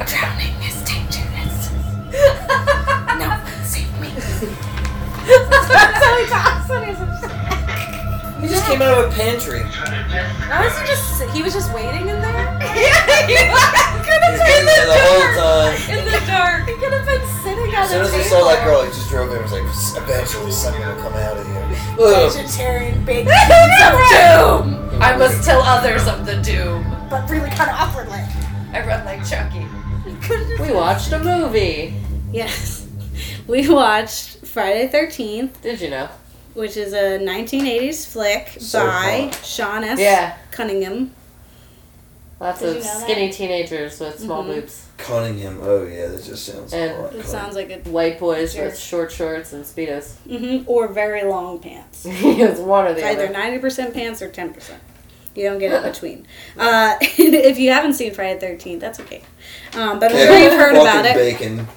[0.06, 1.70] Drowning is dangerous.
[3.18, 4.08] No one save me.
[5.26, 8.40] That's how he talks when he's upset.
[8.40, 9.60] He just came out of a pantry.
[9.60, 12.58] Why was he just, he was just waiting in there?
[12.74, 13.34] Yeah, he
[14.04, 15.98] could have been there the whole time.
[15.98, 16.66] in the dark.
[16.68, 19.08] He could have been sitting at As soon as he saw that girl, he just
[19.08, 21.66] drove in and was like, eventually something will come out of here.
[21.96, 25.02] Vegetarian big pizza of doom.
[25.02, 26.84] I must tell others of the doom.
[27.10, 28.20] But really kind of awkwardly.
[28.72, 29.66] I run like Chucky.
[30.62, 31.94] We watched a movie.
[32.32, 32.86] Yes.
[33.46, 36.08] We watched Friday 13th, Did you know?
[36.54, 39.44] which is a 1980s flick So by hot.
[39.44, 39.98] Sean S.
[40.00, 40.36] Yeah.
[40.50, 41.12] Cunningham.
[42.44, 43.02] Lots Did of you know that?
[43.02, 44.54] skinny teenagers with small Mhm.
[44.54, 44.82] boobs.
[44.98, 45.60] Cunningham.
[45.62, 46.74] Oh yeah, that just sounds.
[46.74, 46.98] And- hot.
[47.06, 47.26] It Cunningham.
[47.30, 47.88] sounds like a.
[47.88, 48.66] White boys Sure.
[48.66, 50.10] with short shorts and speedos.
[50.28, 52.04] hmm or very long pants.
[52.08, 53.32] it's one or It's the either other.
[53.34, 54.74] 90% pants or 10%.
[55.34, 56.26] You don't get in between.
[56.58, 59.22] Uh, if you haven't seen Friday the 13th, that's okay.
[59.74, 61.38] Um, but I'm sure Kevin you've heard about fucking it.
[61.38, 61.68] Bacon.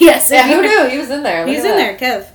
[0.00, 0.30] Yes.
[0.32, 0.88] Yeah, who knew?
[0.88, 1.46] He was in there.
[1.46, 1.98] Look He's at in that.
[2.00, 2.26] there, Kev.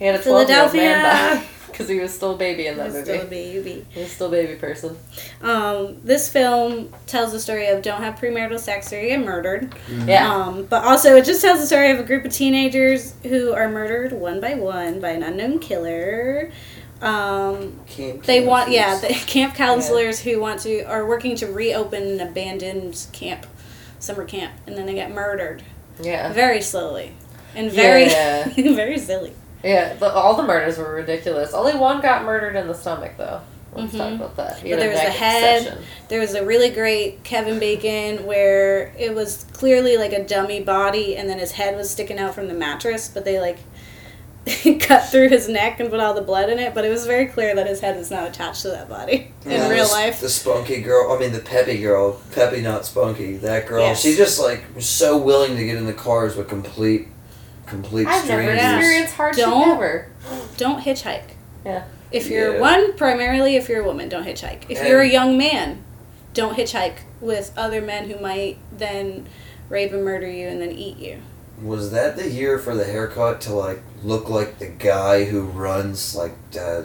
[0.00, 1.48] He had a 12 year old man Philadelphia.
[1.78, 3.04] Die because he was still a baby in that He's movie.
[3.04, 3.86] still a baby.
[3.90, 4.98] He was still a baby person.
[5.42, 9.74] Um, this film tells the story of don't have premarital sex or you get murdered.
[10.04, 10.28] Yeah.
[10.34, 13.68] Um, but also, it just tells the story of a group of teenagers who are
[13.68, 16.50] murdered one by one by an unknown killer.
[17.00, 22.02] Um, Camp they want, yeah, the camp counselors who want to are working to reopen
[22.02, 23.46] an abandoned camp,
[24.00, 25.62] summer camp, and then they get murdered
[26.00, 26.32] yeah.
[26.32, 27.14] very slowly
[27.54, 28.48] and very, Yeah.
[28.74, 29.32] very silly.
[29.64, 31.52] Yeah, the, all the murders were ridiculous.
[31.52, 33.40] Only one got murdered in the stomach, though.
[33.74, 34.16] Let's talk Mhm.
[34.16, 34.56] about that.
[34.58, 35.58] He But there was a head.
[35.62, 35.84] obsession.
[36.08, 41.16] There was a really great Kevin Bacon where it was clearly like a dummy body,
[41.16, 43.58] and then his head was sticking out from the mattress, but they like
[44.80, 46.74] cut through his neck and put all the blood in it.
[46.74, 49.50] But it was very clear that his head was not attached to that body in
[49.50, 50.20] Yeah, real the- life.
[50.20, 53.36] The spunky girl, I mean the peppy girl, peppy not spunky.
[53.36, 54.00] That girl, Yes.
[54.00, 57.08] she just like was so willing to get in the cars with complete,
[57.68, 58.64] complete I've never strangers.
[58.76, 60.06] Experienced hardship Don't- ever.
[60.56, 61.22] Don't hitchhike.
[61.64, 61.84] Yeah.
[62.10, 62.60] If you're Yeah.
[62.60, 64.62] one, primarily if you're a woman, don't hitchhike.
[64.68, 65.84] If And- you're a young man,
[66.34, 69.26] don't hitchhike with other men who might then
[69.68, 71.18] rape and murder you and then eat you.
[71.62, 76.14] Was that the year for the haircut to like look like the guy who runs
[76.14, 76.82] like uh,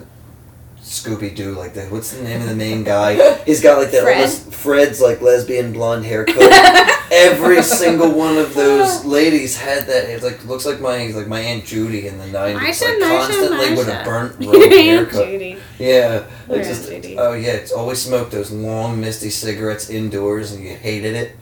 [0.84, 1.52] Scooby Doo?
[1.54, 3.38] Like the what's the name of the main guy?
[3.44, 4.16] He's got like that Fred?
[4.16, 6.36] almost Fred's like lesbian blonde haircut.
[7.10, 10.08] Every single one of those ladies had that.
[10.10, 13.26] It like looks like my like my aunt Judy in the nineties, Marsha, like Marsha,
[13.26, 15.26] constantly with a burnt rope haircut.
[15.26, 15.56] Judy.
[15.78, 17.16] Yeah, Aunt just Judy.
[17.18, 21.36] oh yeah, it's always smoked those long misty cigarettes indoors, and you hated it.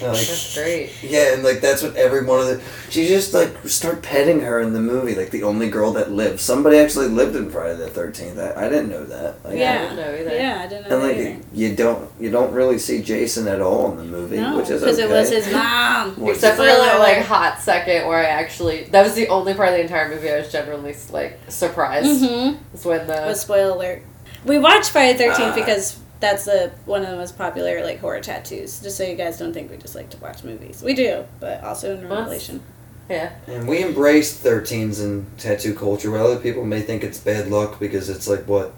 [0.00, 0.90] And, like, That's great.
[1.02, 4.58] yeah, and like that's what every one of the she just like start petting her
[4.60, 6.40] in the movie, like the only girl that lived.
[6.40, 8.38] Somebody actually lived in Friday the Thirteenth.
[8.38, 9.44] I, I didn't know that.
[9.44, 9.82] Like, I Yeah.
[9.82, 10.34] didn't know either.
[10.36, 11.30] Yeah, I didn't know And that either.
[11.34, 14.70] like you don't you don't really see Jason at all in the movie, No, which
[14.70, 15.08] is because okay.
[15.08, 16.16] it was his mom.
[16.20, 19.54] Which Except is- for that like hot second where I actually that was the only
[19.54, 22.06] part of the entire movie I was genuinely like surprised.
[22.22, 22.56] Mm-hmm.
[22.74, 24.02] It's when the Was spoiler alert.
[24.44, 25.54] We watched Friday the Thirteenth Ah.
[25.54, 28.80] because that's the one of the most popular like horror tattoos.
[28.80, 30.82] Just so you guys don't think we just like to watch movies.
[30.82, 32.62] We do, but also in Well, Revelation.
[33.10, 36.10] yeah And we embrace thirteens in tattoo culture.
[36.10, 38.72] While other people may think it's bad luck because it's like what,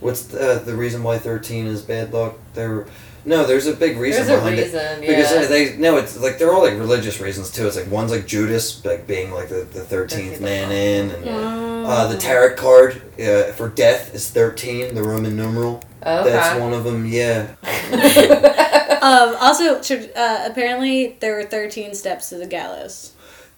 [0.00, 2.34] what's the, the reason why thirteen is bad luck?
[2.54, 2.86] There,
[3.26, 4.62] no, there's a big reason there's a behind it.
[4.64, 7.66] reason Because yeah they no, it's like they're all like religious reasons too.
[7.66, 12.06] It's like one's like Judas, like being like the the thirteenth man in, and uh,
[12.08, 12.10] Mm.
[12.10, 15.82] the tarot card uh, for death is thirteen, the Roman numeral.
[16.04, 16.30] okay.
[16.30, 17.04] That's one of them.
[17.06, 17.54] Yeah.
[18.96, 23.12] Um, also, tr- uh, apparently there were thirteen steps to the gallows.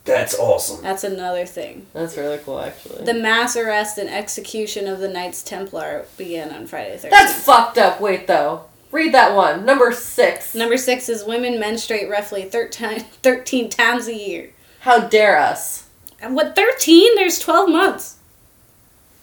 [0.05, 0.83] That's awesome.
[0.83, 1.87] That's another thing.
[1.93, 3.03] That's really cool actually.
[3.05, 7.77] The mass arrest and execution of the Knights Templar began on Friday the That's fucked
[7.79, 7.99] up.
[7.99, 8.65] Wait though.
[8.91, 9.65] Read that one.
[9.65, 10.55] Number six.
[10.55, 14.51] Number six is women menstruate roughly 13, 13 times a year.
[14.81, 15.87] How dare us?
[16.21, 17.15] And what, 13?
[17.15, 18.15] There's 12 months.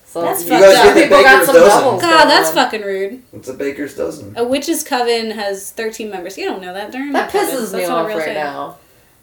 [0.06, 0.84] So That's you fucked guys up.
[0.84, 1.68] got people got some dozen.
[1.82, 2.00] doubles.
[2.02, 2.54] God, going that's on.
[2.54, 3.22] fucking rude.
[3.34, 4.34] It's a baker's dozen.
[4.38, 6.38] A witch's coven has 13 members.
[6.38, 6.90] You don't know that.
[6.92, 8.34] They're That pisses me That's not off real right thing.
[8.34, 8.78] now.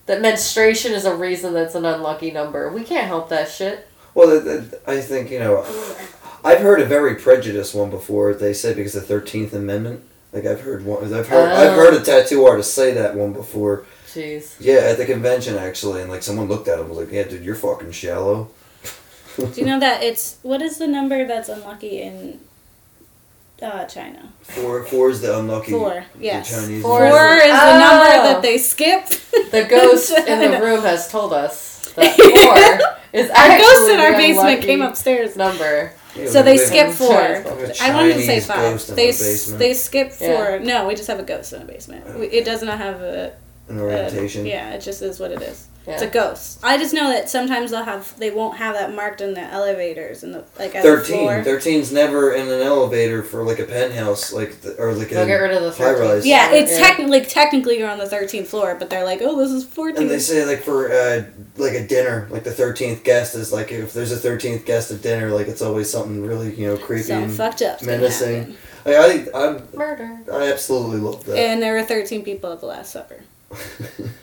[0.05, 2.71] That menstruation is a reason that's an unlucky number.
[2.71, 3.87] We can't help that shit.
[4.13, 5.61] Well, th- th- I think you know,
[6.43, 8.33] I've heard a very prejudiced one before.
[8.35, 10.03] They say because the Thirteenth Amendment.
[10.33, 11.13] Like I've heard one.
[11.13, 11.49] I've heard.
[11.51, 11.75] I've Oh.
[11.75, 13.85] heard a tattoo artist say that one before.
[14.07, 14.55] Jeez.
[14.59, 17.43] Yeah, at the convention actually, and like someone looked at him was like, "Yeah, dude,
[17.43, 18.49] you're fucking shallow."
[19.37, 22.39] Do you know that it's what is the number that's unlucky in
[23.61, 24.29] uh, China?
[24.41, 25.71] Four, four is the unlucky.
[25.71, 26.49] Four, the yes.
[26.51, 26.81] Chinese.
[26.83, 27.79] Four Four is- is the Oh.
[27.79, 29.07] number that they skip.
[29.51, 33.99] The ghost in the room has told us that four is Our actually ghost in
[33.99, 35.35] our basement came upstairs.
[35.35, 35.91] Number.
[36.15, 37.07] Yeah, So they skip four.
[37.09, 38.95] we have a I wanted to say five.
[38.95, 40.27] They s- they skip four.
[40.27, 40.59] Yeah.
[40.63, 42.19] No, we just have a ghost in the basement.
[42.19, 43.33] We, it does not have a,
[43.69, 44.45] an a orientation.
[44.45, 44.73] yeah.
[44.73, 45.67] It just is what it is.
[45.85, 45.93] Yeah.
[45.95, 46.59] It's a ghost.
[46.63, 50.23] I just know that sometimes they'll have they won't have that marked in the elevators
[50.23, 51.17] and the like at the 13.
[51.17, 51.43] floor.
[51.43, 55.27] 13's never in an elevator for like a penthouse, like the, or like They'll a
[55.27, 55.99] get rid of the high 13th.
[55.99, 56.25] rise.
[56.25, 56.77] Yeah, it's Yeah.
[56.87, 60.03] technically technically you're on the thirteenth floor, but they're like, oh, this is fourteen.
[60.03, 61.23] And they say like for uh,
[61.57, 65.01] like a dinner, like the thirteenth guest is like if there's a thirteenth guest at
[65.01, 67.83] dinner, like it's always something really you know creepy Something and fucked up.
[67.83, 68.55] menacing.
[68.85, 70.19] Like, I think I'm Murder.
[70.31, 71.37] I absolutely love that.
[71.37, 73.21] And there were thirteen people at the Last Supper
[73.51, 73.57] We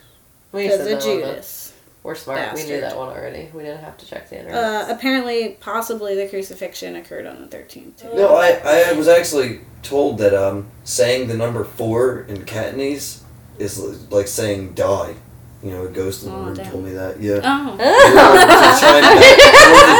[0.53, 1.67] because said of that on Judas.
[2.03, 2.55] We're smart.
[2.55, 3.51] We knew that one already.
[3.53, 4.59] We didn't have to check the internet.
[4.65, 8.03] Uh, apparently, possibly the crucifixion occurred on the thirteenth.
[8.15, 13.23] no, I, I was actually told that um saying the number four in Cantonese
[13.59, 13.79] is
[14.11, 15.15] like saying die.
[15.63, 16.71] You know, a ghost in the Oh, room damn.
[16.71, 17.21] told me that.
[17.21, 17.41] Yeah.
[17.45, 17.77] Oh.
[17.79, 19.37] I wanted to chime back,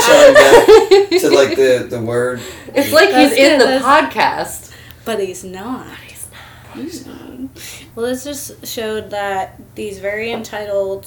[0.01, 2.41] to chime back to like the the word.
[2.75, 4.75] it's like That's he's in good, the that's- podcast.
[5.05, 5.87] But he's not.
[7.95, 11.07] Well, this just showed that these very entitled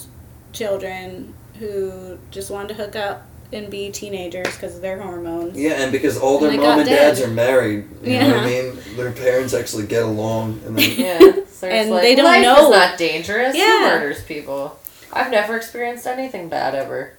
[0.52, 5.58] children who just wanted to hook up and be teenagers because of their hormones.
[5.58, 7.30] Yeah, and because all their And mom got and dads dead.
[7.30, 8.78] are married, you know what I mean?
[8.98, 11.20] Their parents actually get along, and then Yeah.
[11.20, 12.66] So it's And like, they don't life know.
[12.66, 13.56] is not dangerous.
[13.56, 13.80] Yeah.
[13.92, 14.80] Who murders people?
[15.14, 17.14] I've never experienced anything bad ever.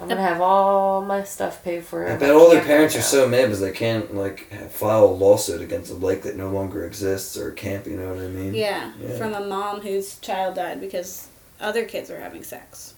[0.00, 2.08] I'm gonna have all my stuff paid for.
[2.08, 5.60] I bet all their parents are so mad because they can't like file a lawsuit
[5.60, 7.86] against a lake that no longer exists or a camp.
[7.86, 8.54] You know what I mean?
[8.54, 9.16] Yeah, Yeah.
[9.18, 11.28] from a mom whose child died because
[11.60, 12.94] other kids were having sex.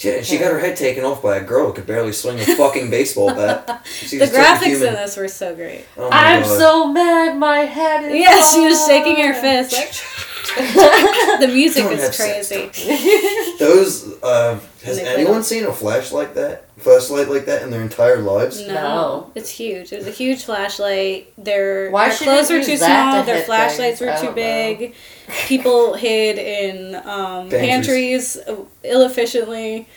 [0.00, 2.44] Yeah, she got her head taken off by a girl who could barely swing a
[2.56, 3.66] fucking baseball bat.
[3.66, 5.86] The just took a graphics in this were so great.
[5.96, 6.58] Oh I'm God.
[6.58, 7.36] so mad.
[7.36, 8.14] My head is.
[8.14, 9.72] Yeah, she was shaking her fist.
[9.72, 9.92] Like,
[11.40, 12.70] the music Don't is crazy.
[13.58, 18.60] Those uh, has anyone seen a flashlight that flashlight like that in their entire lives?
[18.66, 19.30] No, No.
[19.34, 19.92] it's huge.
[19.92, 21.32] It was a huge flashlight.
[21.42, 23.20] Their, Why their clothes were too small.
[23.20, 24.10] to Their flashlights things?
[24.10, 24.94] Were too don't big.
[25.46, 27.50] People hid in um, Pantries.
[27.50, 29.88] pantries uh, ill efficiently.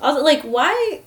[0.00, 1.00] Also, like why?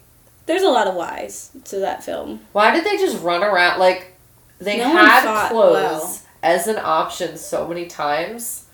[0.45, 2.39] There's a lot of whys to that film.
[2.51, 4.13] Why did they just run around like
[4.59, 6.19] they No had clothes well.
[6.43, 8.64] as an option so many times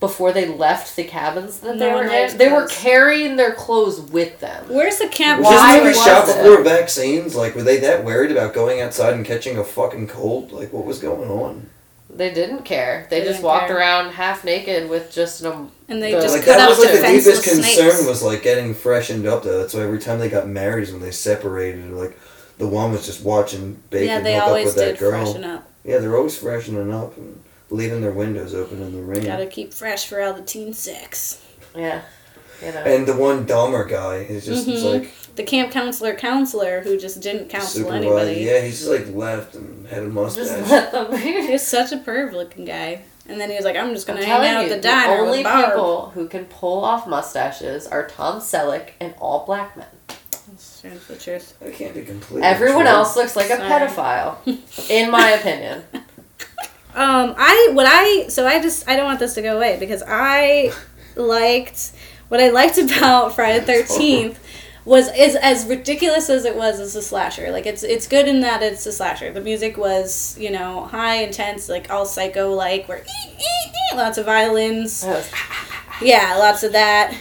[0.00, 2.36] before they left the cabins that they No were in?
[2.38, 4.64] They were carrying their clothes with them.
[4.68, 5.42] Where's the camp?
[5.42, 6.36] Why this movie was shot it?
[6.42, 7.34] before vaccines?
[7.36, 10.52] Like, were they that worried about going outside and catching a fucking cold?
[10.52, 11.68] Like, what was going on?
[12.12, 13.06] They didn't care.
[13.08, 13.76] They, They just walked care.
[13.78, 16.98] around half naked with just an And they The- just like that was like the
[16.98, 18.06] fenceless deepest concern snakes.
[18.06, 19.58] was like getting freshened up though.
[19.58, 21.92] That's why every time they got married is when they separated.
[21.92, 22.18] Like
[22.58, 25.10] the one was just watching Bacon yeah, they hook up always with that did girl.
[25.24, 25.70] freshen up.
[25.84, 27.40] Yeah, they're always freshening up and
[27.70, 29.24] leaving their windows open in the rain.
[29.24, 31.40] Gotta keep fresh for all the teen sex.
[31.76, 32.02] yeah,
[32.64, 32.80] you know.
[32.82, 35.00] And the one Dahmer guy is just it's Mhm.
[35.02, 38.04] like The camp counselor counselor who just didn't counsel supervised.
[38.04, 38.40] anybody.
[38.40, 40.46] Yeah, he's just like left and had a mustache.
[40.48, 41.16] just let them.
[41.16, 43.02] He was such a perv looking guy.
[43.28, 45.04] And then he was like, I'm just I'm gonna hang out you, at the the
[45.06, 45.64] only with Barb.
[45.66, 49.86] people who can pull off mustaches are Tom Selleck and all black men.
[50.82, 51.54] That's the truth.
[51.64, 52.42] I can't be completely.
[52.42, 52.88] Everyone true.
[52.90, 53.70] else looks like a Sorry.
[53.70, 55.84] pedophile, in my opinion.
[56.94, 60.02] Um, I what I so I just I don't want this to go away because
[60.06, 60.72] I
[61.16, 61.92] liked
[62.28, 64.38] what I liked about Friday the Thirteenth
[64.84, 67.50] was is as ridiculous as it was as a slasher.
[67.52, 69.32] Like it's it's good in that it's a slasher.
[69.32, 73.04] The music was you know high intense like all psycho like where
[73.94, 75.04] lots of violins.
[75.06, 75.30] Was-
[76.02, 77.14] Yeah, lots of that.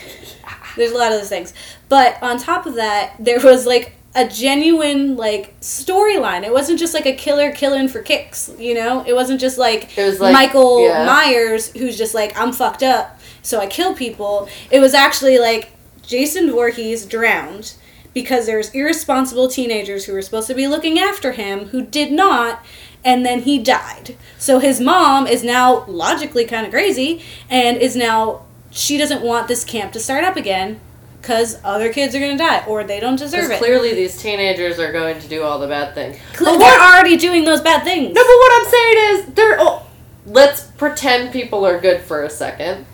[0.78, 1.53] There's a lot of those things.
[1.89, 6.43] But on top of that, there was like a genuine like storyline.
[6.43, 9.03] It wasn't just like a killer killing for kicks, you know?
[9.05, 11.05] It wasn't just like, was like- Michael yeah.
[11.05, 14.49] Myers who's just like I'm fucked up, so I kill people.
[14.72, 17.74] It was actually like Jason Voorhees drowned.
[18.12, 22.66] because there's irresponsible teenagers who were supposed to be looking after him who did not
[23.05, 24.18] and then he died.
[24.39, 28.41] So his mom is now logically kind of crazy and is now
[28.72, 30.80] she doesn't want this camp to start up again
[31.22, 33.57] cuz other kids are going to die or they don't deserve it.
[33.57, 36.17] clearly these teenagers are going to do all the bad things.
[36.34, 38.13] Cle- But they're already doing those bad things.
[38.13, 38.97] No, but what I'm saying
[39.28, 39.57] is, they're.
[39.59, 39.86] Oh,
[40.26, 42.86] let's pretend people are good for a second.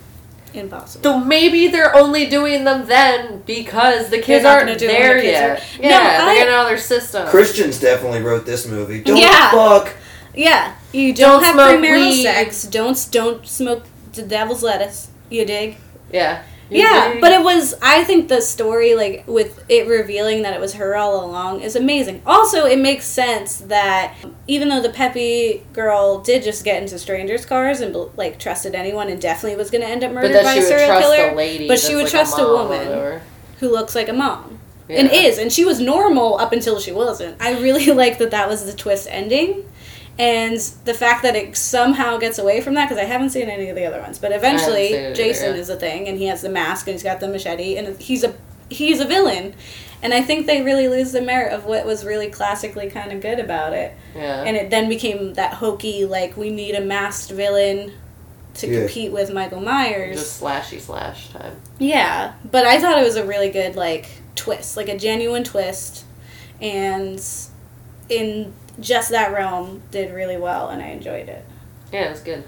[0.54, 1.02] Impossible.
[1.02, 5.20] So maybe they're only doing them then because the kids aren't gonna do there the
[5.20, 5.50] kids yet.
[5.50, 7.26] are- Yeah, No, they're I- getting out of their system.
[7.28, 9.00] Christians definitely wrote this movie.
[9.00, 9.50] Don't Yeah.
[9.50, 9.90] fuck.
[10.34, 12.22] Yeah, you don't, Don't have smoke premarital weed.
[12.22, 12.62] sex.
[12.64, 15.08] Don't don't smoke the devil's lettuce.
[15.28, 15.76] You dig?
[16.10, 16.38] Yeah.
[16.68, 17.74] Yeah, but it was.
[17.80, 21.76] I think the story, like with it revealing that it was her all along, is
[21.76, 22.22] amazing.
[22.26, 24.14] Also, it makes sense that
[24.46, 29.08] even though the peppy girl did just get into strangers' cars and like trusted anyone
[29.08, 31.68] and definitely was going to end up murdered by a serial killer, lady.
[31.68, 33.20] but she would like trust a mom woman.
[33.60, 34.58] who looks like a mom.
[34.88, 37.42] And is, and she was normal up until she wasn't.
[37.42, 39.68] I really like that that was the twist ending.
[40.18, 40.56] And
[40.86, 43.76] the fact that it somehow gets away from that, because I haven't seen any of
[43.76, 45.60] the other ones, but eventually seen it either, Jason yeah.
[45.60, 48.24] is a thing, and he has the mask, and he's got the machete, and he's
[48.24, 48.34] a
[48.68, 49.54] he's a villain,
[50.02, 53.20] and I think they really lose the merit of what was really classically kind of
[53.20, 54.42] good about it, Yeah.
[54.42, 57.92] and it then became that hokey like we need a masked villain
[58.54, 58.80] to Yeah.
[58.80, 60.18] compete with Michael Myers.
[60.18, 61.60] Just slashy slash time.
[61.78, 66.04] Yeah, but I thought it was a really good like twist, like a genuine twist,
[66.60, 67.22] and
[68.08, 71.44] in just that realm did really well, and I enjoyed it.
[71.92, 72.44] Yeah, it was good.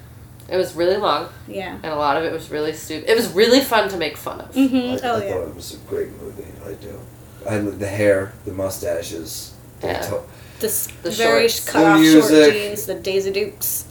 [0.49, 1.75] It was really long, Yeah.
[1.83, 3.09] and a lot of it was really stupid.
[3.09, 4.53] It was really fun to make fun of.
[4.53, 5.33] hmm I, Oh I yeah.
[5.33, 6.45] thought it was a great movie.
[6.65, 6.99] I do.
[7.47, 10.01] I the hair, the mustaches, the, Yeah.
[10.01, 10.21] to-
[10.59, 11.69] The, The very shorts.
[11.71, 13.85] cut off The short jeans, the Daisy Dukes.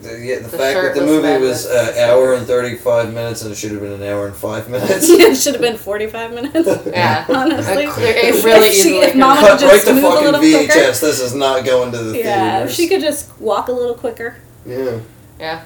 [0.00, 1.64] The, yeah, the, The fact that the movie madness.
[1.66, 4.34] was an hour and thirty five minutes and it should have been an hour and
[4.36, 5.08] five minutes.
[5.08, 6.68] it should have been forty five minutes.
[6.86, 7.24] Yeah.
[7.30, 10.04] Honestly, It clear- it really if, she, easily if could- Mama could just to move
[10.04, 10.66] a fucking little VHS.
[10.66, 10.90] quicker.
[10.90, 12.74] This is not going to the Yeah, if theaters.
[12.74, 14.36] she could just walk a little quicker.
[14.66, 15.00] Yeah.
[15.38, 15.62] Yeah.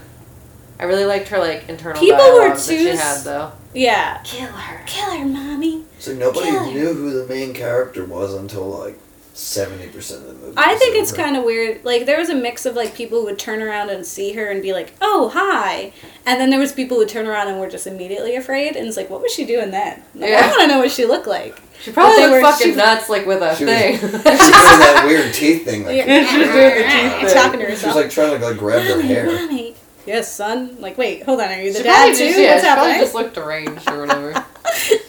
[0.81, 3.53] I really liked her like internal People were dialogue that she had though.
[3.75, 4.21] Yeah.
[4.25, 4.83] Kill her.
[4.87, 5.85] Kill her, mommy.
[5.99, 6.67] So nobody Killer.
[6.73, 8.99] knew who the main character was until like
[9.39, 10.55] seventy percent of the movie.
[10.57, 11.85] I think it's kind of weird.
[11.85, 14.47] Like there was a mix of like people who would turn around and see her
[14.51, 15.93] and be like, "Oh, hi,"
[16.27, 18.77] and then there was people who would turn around and were just immediately afraid.
[18.77, 20.03] And it's like, what was she doing then?
[20.15, 20.41] Like, Yeah.
[20.45, 21.59] I want to know what she looked like.
[21.81, 23.99] She probably But looked were- fucking she- nuts like with a She was- thing.
[23.99, 25.85] She was doing that weird teeth thing.
[25.85, 26.83] Like, Yeah, she was doing the
[27.21, 27.43] teeth thing.
[27.43, 29.27] talking to She was like trying to like grab her hair.
[29.27, 29.75] mommy.
[30.05, 30.77] Yes, son.
[30.81, 31.49] Like, wait, hold on.
[31.51, 32.25] Are you the she dad probably too?
[32.27, 33.05] just, yeah, What's she probably happening?
[33.05, 34.45] just looked deranged or whatever.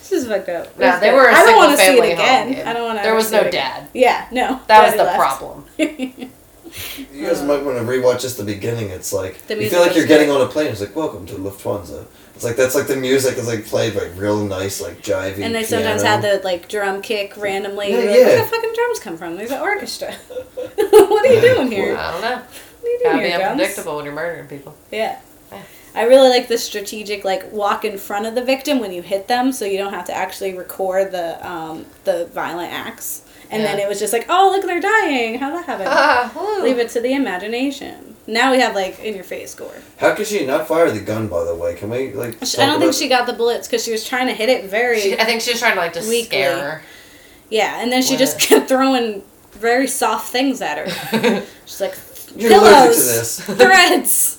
[0.10, 0.78] This is fucked up.
[0.80, 1.16] Nah, It's they good.
[1.16, 2.53] were a I don't single wanna see family it again.
[2.53, 2.68] home.
[2.68, 3.03] I don't want to.
[3.03, 3.88] There was no dad.
[3.93, 4.60] Yeah, no.
[4.68, 5.18] That was the left.
[5.20, 5.66] problem.
[7.12, 8.89] You guys might want to rewatch just the beginning.
[8.91, 10.20] It's like The you music feel like was you're good.
[10.20, 10.68] getting on a plane.
[10.68, 12.05] It's like welcome to Lufthansa.
[12.36, 15.39] It's like that's like the music is like played like real nice like jivey.
[15.41, 16.22] and they sometimes piano.
[16.22, 17.89] had the like drum kick randomly.
[17.91, 18.26] Yeah, You're like, yeah.
[18.28, 19.36] Where the fucking drums come from?
[19.36, 20.14] There's an orchestra.
[20.76, 21.97] what are you doing here?
[21.97, 22.36] I don't know.
[22.38, 23.51] What are you doing Gotta be here, drums?
[23.51, 24.76] unpredictable when you're murdering people.
[24.91, 25.20] Yeah.
[25.93, 26.01] Yeah.
[26.01, 29.27] I really like the strategic like walk in front of the victim when you hit
[29.27, 33.23] them so you don't have to actually record the um, the violent acts.
[33.51, 35.39] And then it was just like, oh look, they're dying.
[35.39, 35.87] How that happen?
[35.89, 36.59] Ah.
[36.61, 38.15] Leave it to the imagination.
[38.27, 39.73] Now we have like in your face gore.
[39.97, 41.27] How could she not fire the gun?
[41.27, 42.33] By the way, can we like?
[42.45, 44.49] Sh- talk I don't think she got the bullets because she was trying to hit
[44.49, 46.25] it very She, I think she was trying to like just Weakly.
[46.27, 46.83] scare
[47.49, 48.19] yeah, and then she What?
[48.19, 49.23] just kept throwing
[49.53, 51.17] very soft things at her.
[51.17, 51.43] her.
[51.65, 51.97] She's like
[52.35, 53.39] You're pillows, to this.
[53.57, 54.38] threads,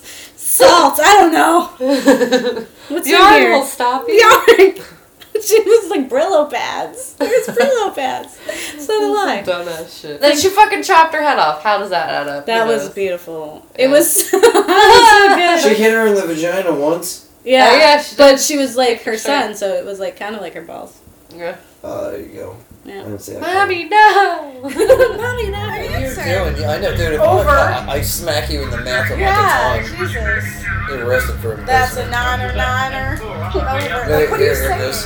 [0.67, 0.99] salt.
[1.01, 3.51] I don't know what's in Yarn here.
[3.51, 4.13] will stop you.
[4.15, 4.75] Yarn.
[5.43, 7.13] she was like Brillo pads.
[7.15, 8.37] There's Brillo pads.
[8.85, 9.43] So did I.
[9.45, 10.21] Dumbass shit.
[10.21, 11.63] Then she fucking chopped her head off.
[11.63, 12.45] How does that add up?
[12.45, 12.93] That was knows?
[12.95, 13.65] beautiful.
[13.77, 13.85] Yeah.
[13.85, 15.61] It was so good.
[15.61, 17.29] She hit her in the vagina once.
[17.43, 20.35] Yeah, Oh, yeah, she but she was like her son, so it was like kind
[20.35, 20.99] of like her balls.
[21.35, 21.57] Yeah.
[21.83, 22.55] Uh, there you go.
[22.85, 23.03] I Yeah.
[23.03, 23.37] didn't see.
[23.37, 24.59] Mommy, no.
[24.63, 26.65] Mommy, that What are you hurts doing?
[26.69, 27.13] I know, dude.
[27.13, 27.49] If Over.
[27.49, 30.65] I, I smack you in the mouth a Yeah, bunch of times, Jesus.
[30.89, 32.11] you're arrested for That's a imprisonment.
[32.11, 33.19] niner niner.
[33.21, 33.79] Over.
[33.79, 34.79] Hey, What are you here, here saying?
[34.79, 35.05] goes.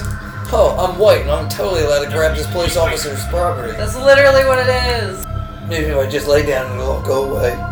[0.53, 3.73] Oh, I'm white and I'm totally allowed to grab this police officer's property.
[3.73, 5.26] That's literally what it is.
[5.67, 7.51] Maybe if I just lay down and it'll go away.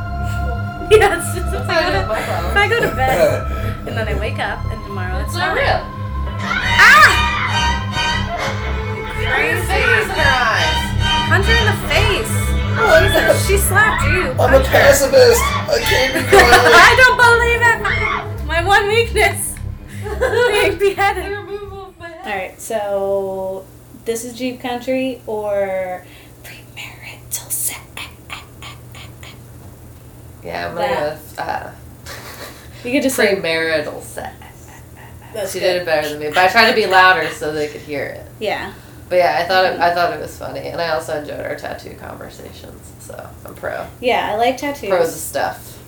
[0.92, 3.52] Yes, it's if I go to, if I go to bed
[3.88, 5.64] and then I wake up and tomorrow it's It's not fine.
[5.64, 5.80] real.
[6.46, 7.23] Ah!
[9.34, 9.66] Crazy.
[9.68, 11.30] Fingers in her eyes.
[11.30, 12.34] Punch her in the face.
[12.74, 14.32] Jesus, she slapped you.
[14.32, 14.72] I'm a Punch her.
[14.72, 15.42] pacifist.
[15.42, 16.76] I can't be violent.
[16.76, 18.46] I don't believe it.
[18.48, 19.56] My one weakness.
[20.04, 21.32] Being beheaded.
[21.38, 22.26] removal of my head.
[22.28, 23.66] Alright, so
[24.06, 26.06] this is Jeep Country or
[26.44, 27.80] premarital sex.
[30.44, 31.72] Yeah, I'm gonna uh,
[32.84, 34.36] You could just say premarital sex.
[35.34, 35.66] that's She good.
[35.74, 38.04] did it better than me, but I tried to be louder so they could hear
[38.06, 38.28] it.
[38.40, 38.74] Yeah.
[39.10, 41.56] But yeah, I thought it, I thought it was funny, and I also enjoyed our
[41.56, 42.92] tattoo conversations.
[43.00, 43.86] So I'm pro.
[44.02, 44.90] Yeah, I like tattoos.
[44.90, 45.80] Pros of stuff.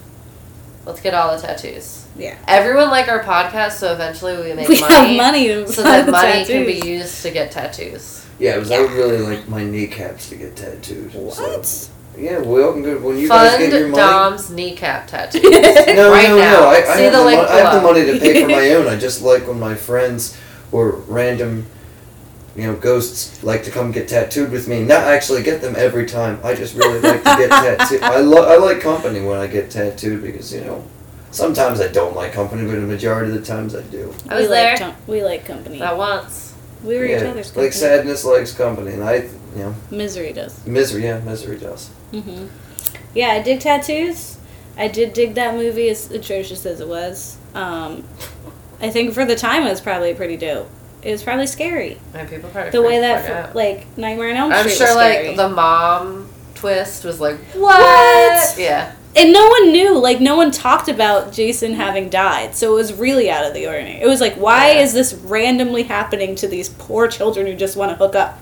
[0.86, 2.06] Let's get all the tattoos.
[2.18, 2.38] Yeah.
[2.48, 4.94] Everyone like our podcast, so eventually we make We money.
[4.94, 8.26] have money So that the money can be used to get tattoos.
[8.38, 11.12] Yeah, because I would really like my kneecaps to get tattooed.
[11.14, 11.90] so- What?
[12.18, 13.04] Yeah, well, can good.
[13.04, 14.02] When you guys Fund get your money.
[14.02, 15.42] Dom's kneecap tattoo.
[15.96, 16.52] No, right no, now.
[16.62, 16.68] no.
[16.68, 18.48] I, I, See have the the link mon- I have the money to pay for
[18.50, 18.88] my own.
[18.88, 20.38] I just like when my friends
[20.72, 21.66] or random,
[22.56, 24.82] you know, ghosts like to come get tattooed with me.
[24.84, 26.40] Not actually get them every time.
[26.44, 28.02] I just really like to get tattooed.
[28.02, 30.84] I, lo- I like company when I get tattooed because, you know,
[31.32, 34.14] sometimes I don't like company, but the majority of the times I do.
[34.30, 34.72] I was we there.
[34.72, 35.80] Like, com- we like company.
[35.80, 36.54] That once.
[36.84, 37.66] we were each other's company.
[37.66, 40.66] like sadness likes company, and I, you know, Misery does.
[40.66, 41.04] misery.
[41.04, 41.90] Yeah, misery does.
[42.12, 42.48] hmm
[43.14, 44.38] Yeah, I dig tattoos.
[44.78, 47.38] I did dig that movie as atrocious as it was.
[47.54, 48.04] Um,
[48.82, 50.70] I think for the time it was probably pretty dope.
[51.06, 52.00] It was probably scary.
[52.14, 53.56] And people probably The way that fr- out.
[53.56, 54.62] like Nightmare on Elm Street.
[54.64, 55.28] I'm sure was scary.
[55.30, 58.56] like the mom twist was like What?
[58.58, 58.92] Yeah.
[59.16, 62.92] and no one knew, like no one talked about Jason having died, so it was
[62.94, 64.02] really out of the ordinary.
[64.02, 64.82] It was like, why Yeah.
[64.82, 68.40] is this randomly happening to these poor children who just want to hook up?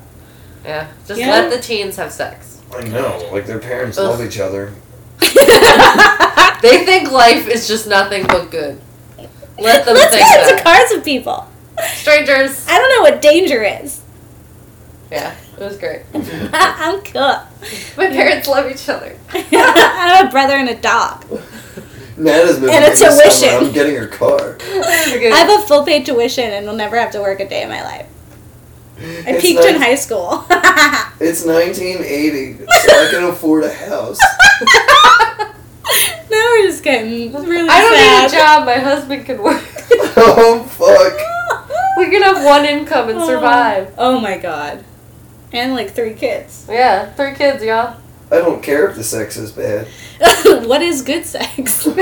[0.63, 0.87] Yeah.
[1.05, 1.31] Just Yeah.
[1.31, 2.61] let the teens have sex.
[2.73, 4.07] I know, like their parents Ugh.
[4.09, 4.71] love each other.
[6.61, 8.79] They think life is just nothing but good.
[9.59, 10.63] Let them Let's think get into that.
[10.63, 11.45] cards with people.
[11.95, 12.65] Strangers.
[12.67, 14.01] I don't know what danger is.
[15.11, 16.01] Yeah, it was great.
[16.13, 17.37] I'm cool.
[17.97, 19.15] My parents love each other.
[19.33, 19.37] I
[20.17, 21.25] have a brother and a dog.
[22.17, 23.23] Nana's moving And a in this summer.
[23.23, 23.49] tuition.
[23.67, 24.57] I'm getting her car.
[24.61, 27.69] I have a full paid tuition and will never have to work a day in
[27.69, 28.07] my life.
[28.99, 30.45] I It's peaked in high school.
[31.19, 34.19] It's 1980, so I can afford a house.
[36.29, 38.31] now we're just getting really I don't sad.
[38.31, 38.65] need a job.
[38.65, 39.63] My husband can work.
[40.17, 41.19] oh fuck!
[42.05, 43.93] We can have one income and survive.
[43.97, 44.83] Oh my god.
[45.51, 46.65] And like three kids.
[46.69, 47.97] Yeah, three kids, y'all.
[48.31, 49.87] I don't care if the sex is bad.
[50.65, 51.87] what is good sex?
[51.87, 51.99] I Just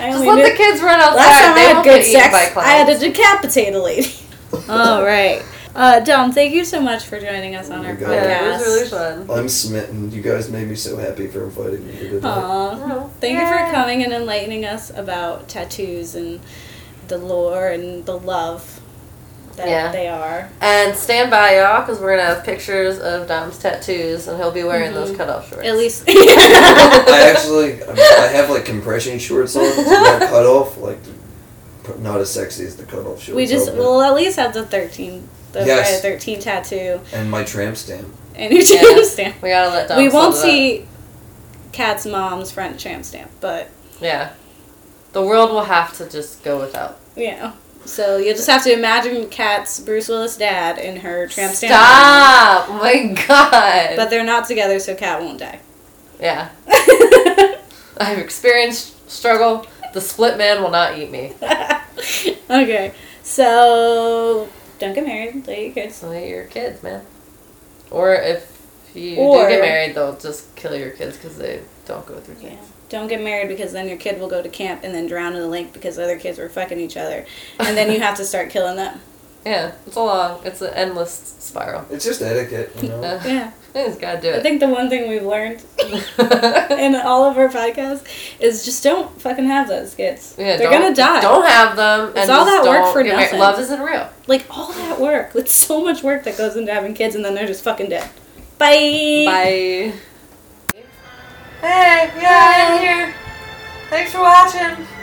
[0.00, 1.16] only let knew- the kids run outside.
[1.16, 4.14] Last time I had good get eaten by sex, I had to decapitate a lady.
[4.68, 5.42] All right.
[5.74, 8.08] Uh, Dom, thank you so much for joining us on Oh our my God.
[8.08, 8.22] podcast.
[8.24, 8.88] Yeah, it was really
[9.26, 9.30] fun.
[9.38, 10.10] I'm smitten.
[10.10, 12.26] You guys made me so happy for inviting me here today.
[12.26, 12.80] Aw.
[12.80, 16.40] Oh, Thank you for coming and enlightening us about tattoos and
[17.08, 18.77] the lore and the love
[19.58, 19.92] that Yeah.
[19.92, 20.48] they are.
[20.60, 24.64] And stand by, y'all, because we're gonna have pictures of Dom's tattoos, and he'll be
[24.64, 25.18] wearing those mm-hmm.
[25.18, 25.66] cutoff shorts.
[25.66, 26.04] At least.
[26.08, 30.98] I actually, I, mean, I have like compression shorts on, not cut off, like
[32.00, 33.36] not as sexy as the cut off shorts.
[33.36, 36.00] we just are, we'll at least have the thirteen, the Yes.
[36.00, 38.08] Friday thirteen tattoo and my tramp stamp.
[38.34, 38.80] and your Yeah.
[38.80, 39.42] tramp stamp.
[39.42, 39.98] We gotta let Dom.
[39.98, 40.86] we won't sum see
[41.72, 43.68] Kat's mom's front tramp stamp, but
[44.00, 44.30] Yeah.
[45.12, 46.98] The world will have to just go without.
[47.16, 47.52] you know.
[47.84, 51.72] So you'll just have to imagine Kat's Bruce Willis dad and her tramp stamp.
[51.72, 52.66] Stop!
[52.68, 53.96] Oh my god.
[53.96, 55.60] But they're not together, so Kat won't die.
[56.20, 56.50] yeah,
[57.98, 59.66] I've experienced struggle.
[59.94, 61.32] The split man will not eat me.
[62.50, 64.48] okay, so
[64.78, 65.46] don't get married.
[65.46, 66.00] Let your kids.
[66.00, 67.04] They're your kids, man.
[67.90, 68.54] Or if
[68.94, 72.36] you Or- do get married, they'll just kill your kids because they don't go through
[72.40, 72.56] Yeah.
[72.88, 73.00] Things.
[73.00, 75.40] Don't get married because then your kid will go to camp and then drown in
[75.40, 77.26] the lake because other kids were fucking each other,
[77.58, 79.00] and then you have to start killing them.
[79.46, 81.86] Yeah, it's a long, it's an endless spiral.
[81.90, 83.00] It's just etiquette, you know.
[83.02, 85.62] Uh, Yeah, you just gotta do I think the one thing we've learned
[86.78, 88.04] in all of our podcasts
[88.40, 90.34] is just don't fucking have those kids.
[90.36, 91.20] yeah, They're gonna die.
[91.22, 92.08] Don't have them.
[92.10, 93.24] It's and all that work for get married.
[93.26, 93.38] nothing.
[93.38, 94.10] Love isn't real.
[94.26, 95.30] Like all that work.
[95.34, 98.10] It's so much work that goes into having kids, and then they're just fucking dead.
[98.58, 99.22] Bye.
[99.24, 99.92] Bye.
[101.60, 103.14] Hey, yeah, I'm here.
[103.90, 104.78] Thanks for watching.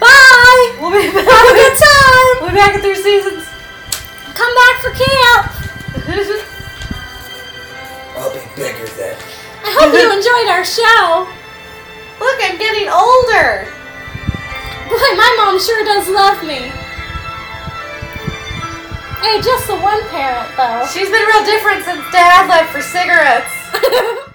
[0.00, 0.76] Bye.
[0.76, 1.24] We'll be back.
[1.24, 2.32] Have a good time.
[2.40, 3.48] We'll be back in three seasons.
[4.36, 5.56] Come back for camp.
[8.20, 9.16] I'll be bigger then.
[9.64, 11.24] I hope you enjoyed our show.
[12.20, 13.64] Look, I'm getting older.
[14.92, 16.68] Boy, my mom sure does love me.
[19.24, 20.84] Hey, just the one parent though.
[20.92, 24.28] She's been real different since Dad left for cigarettes.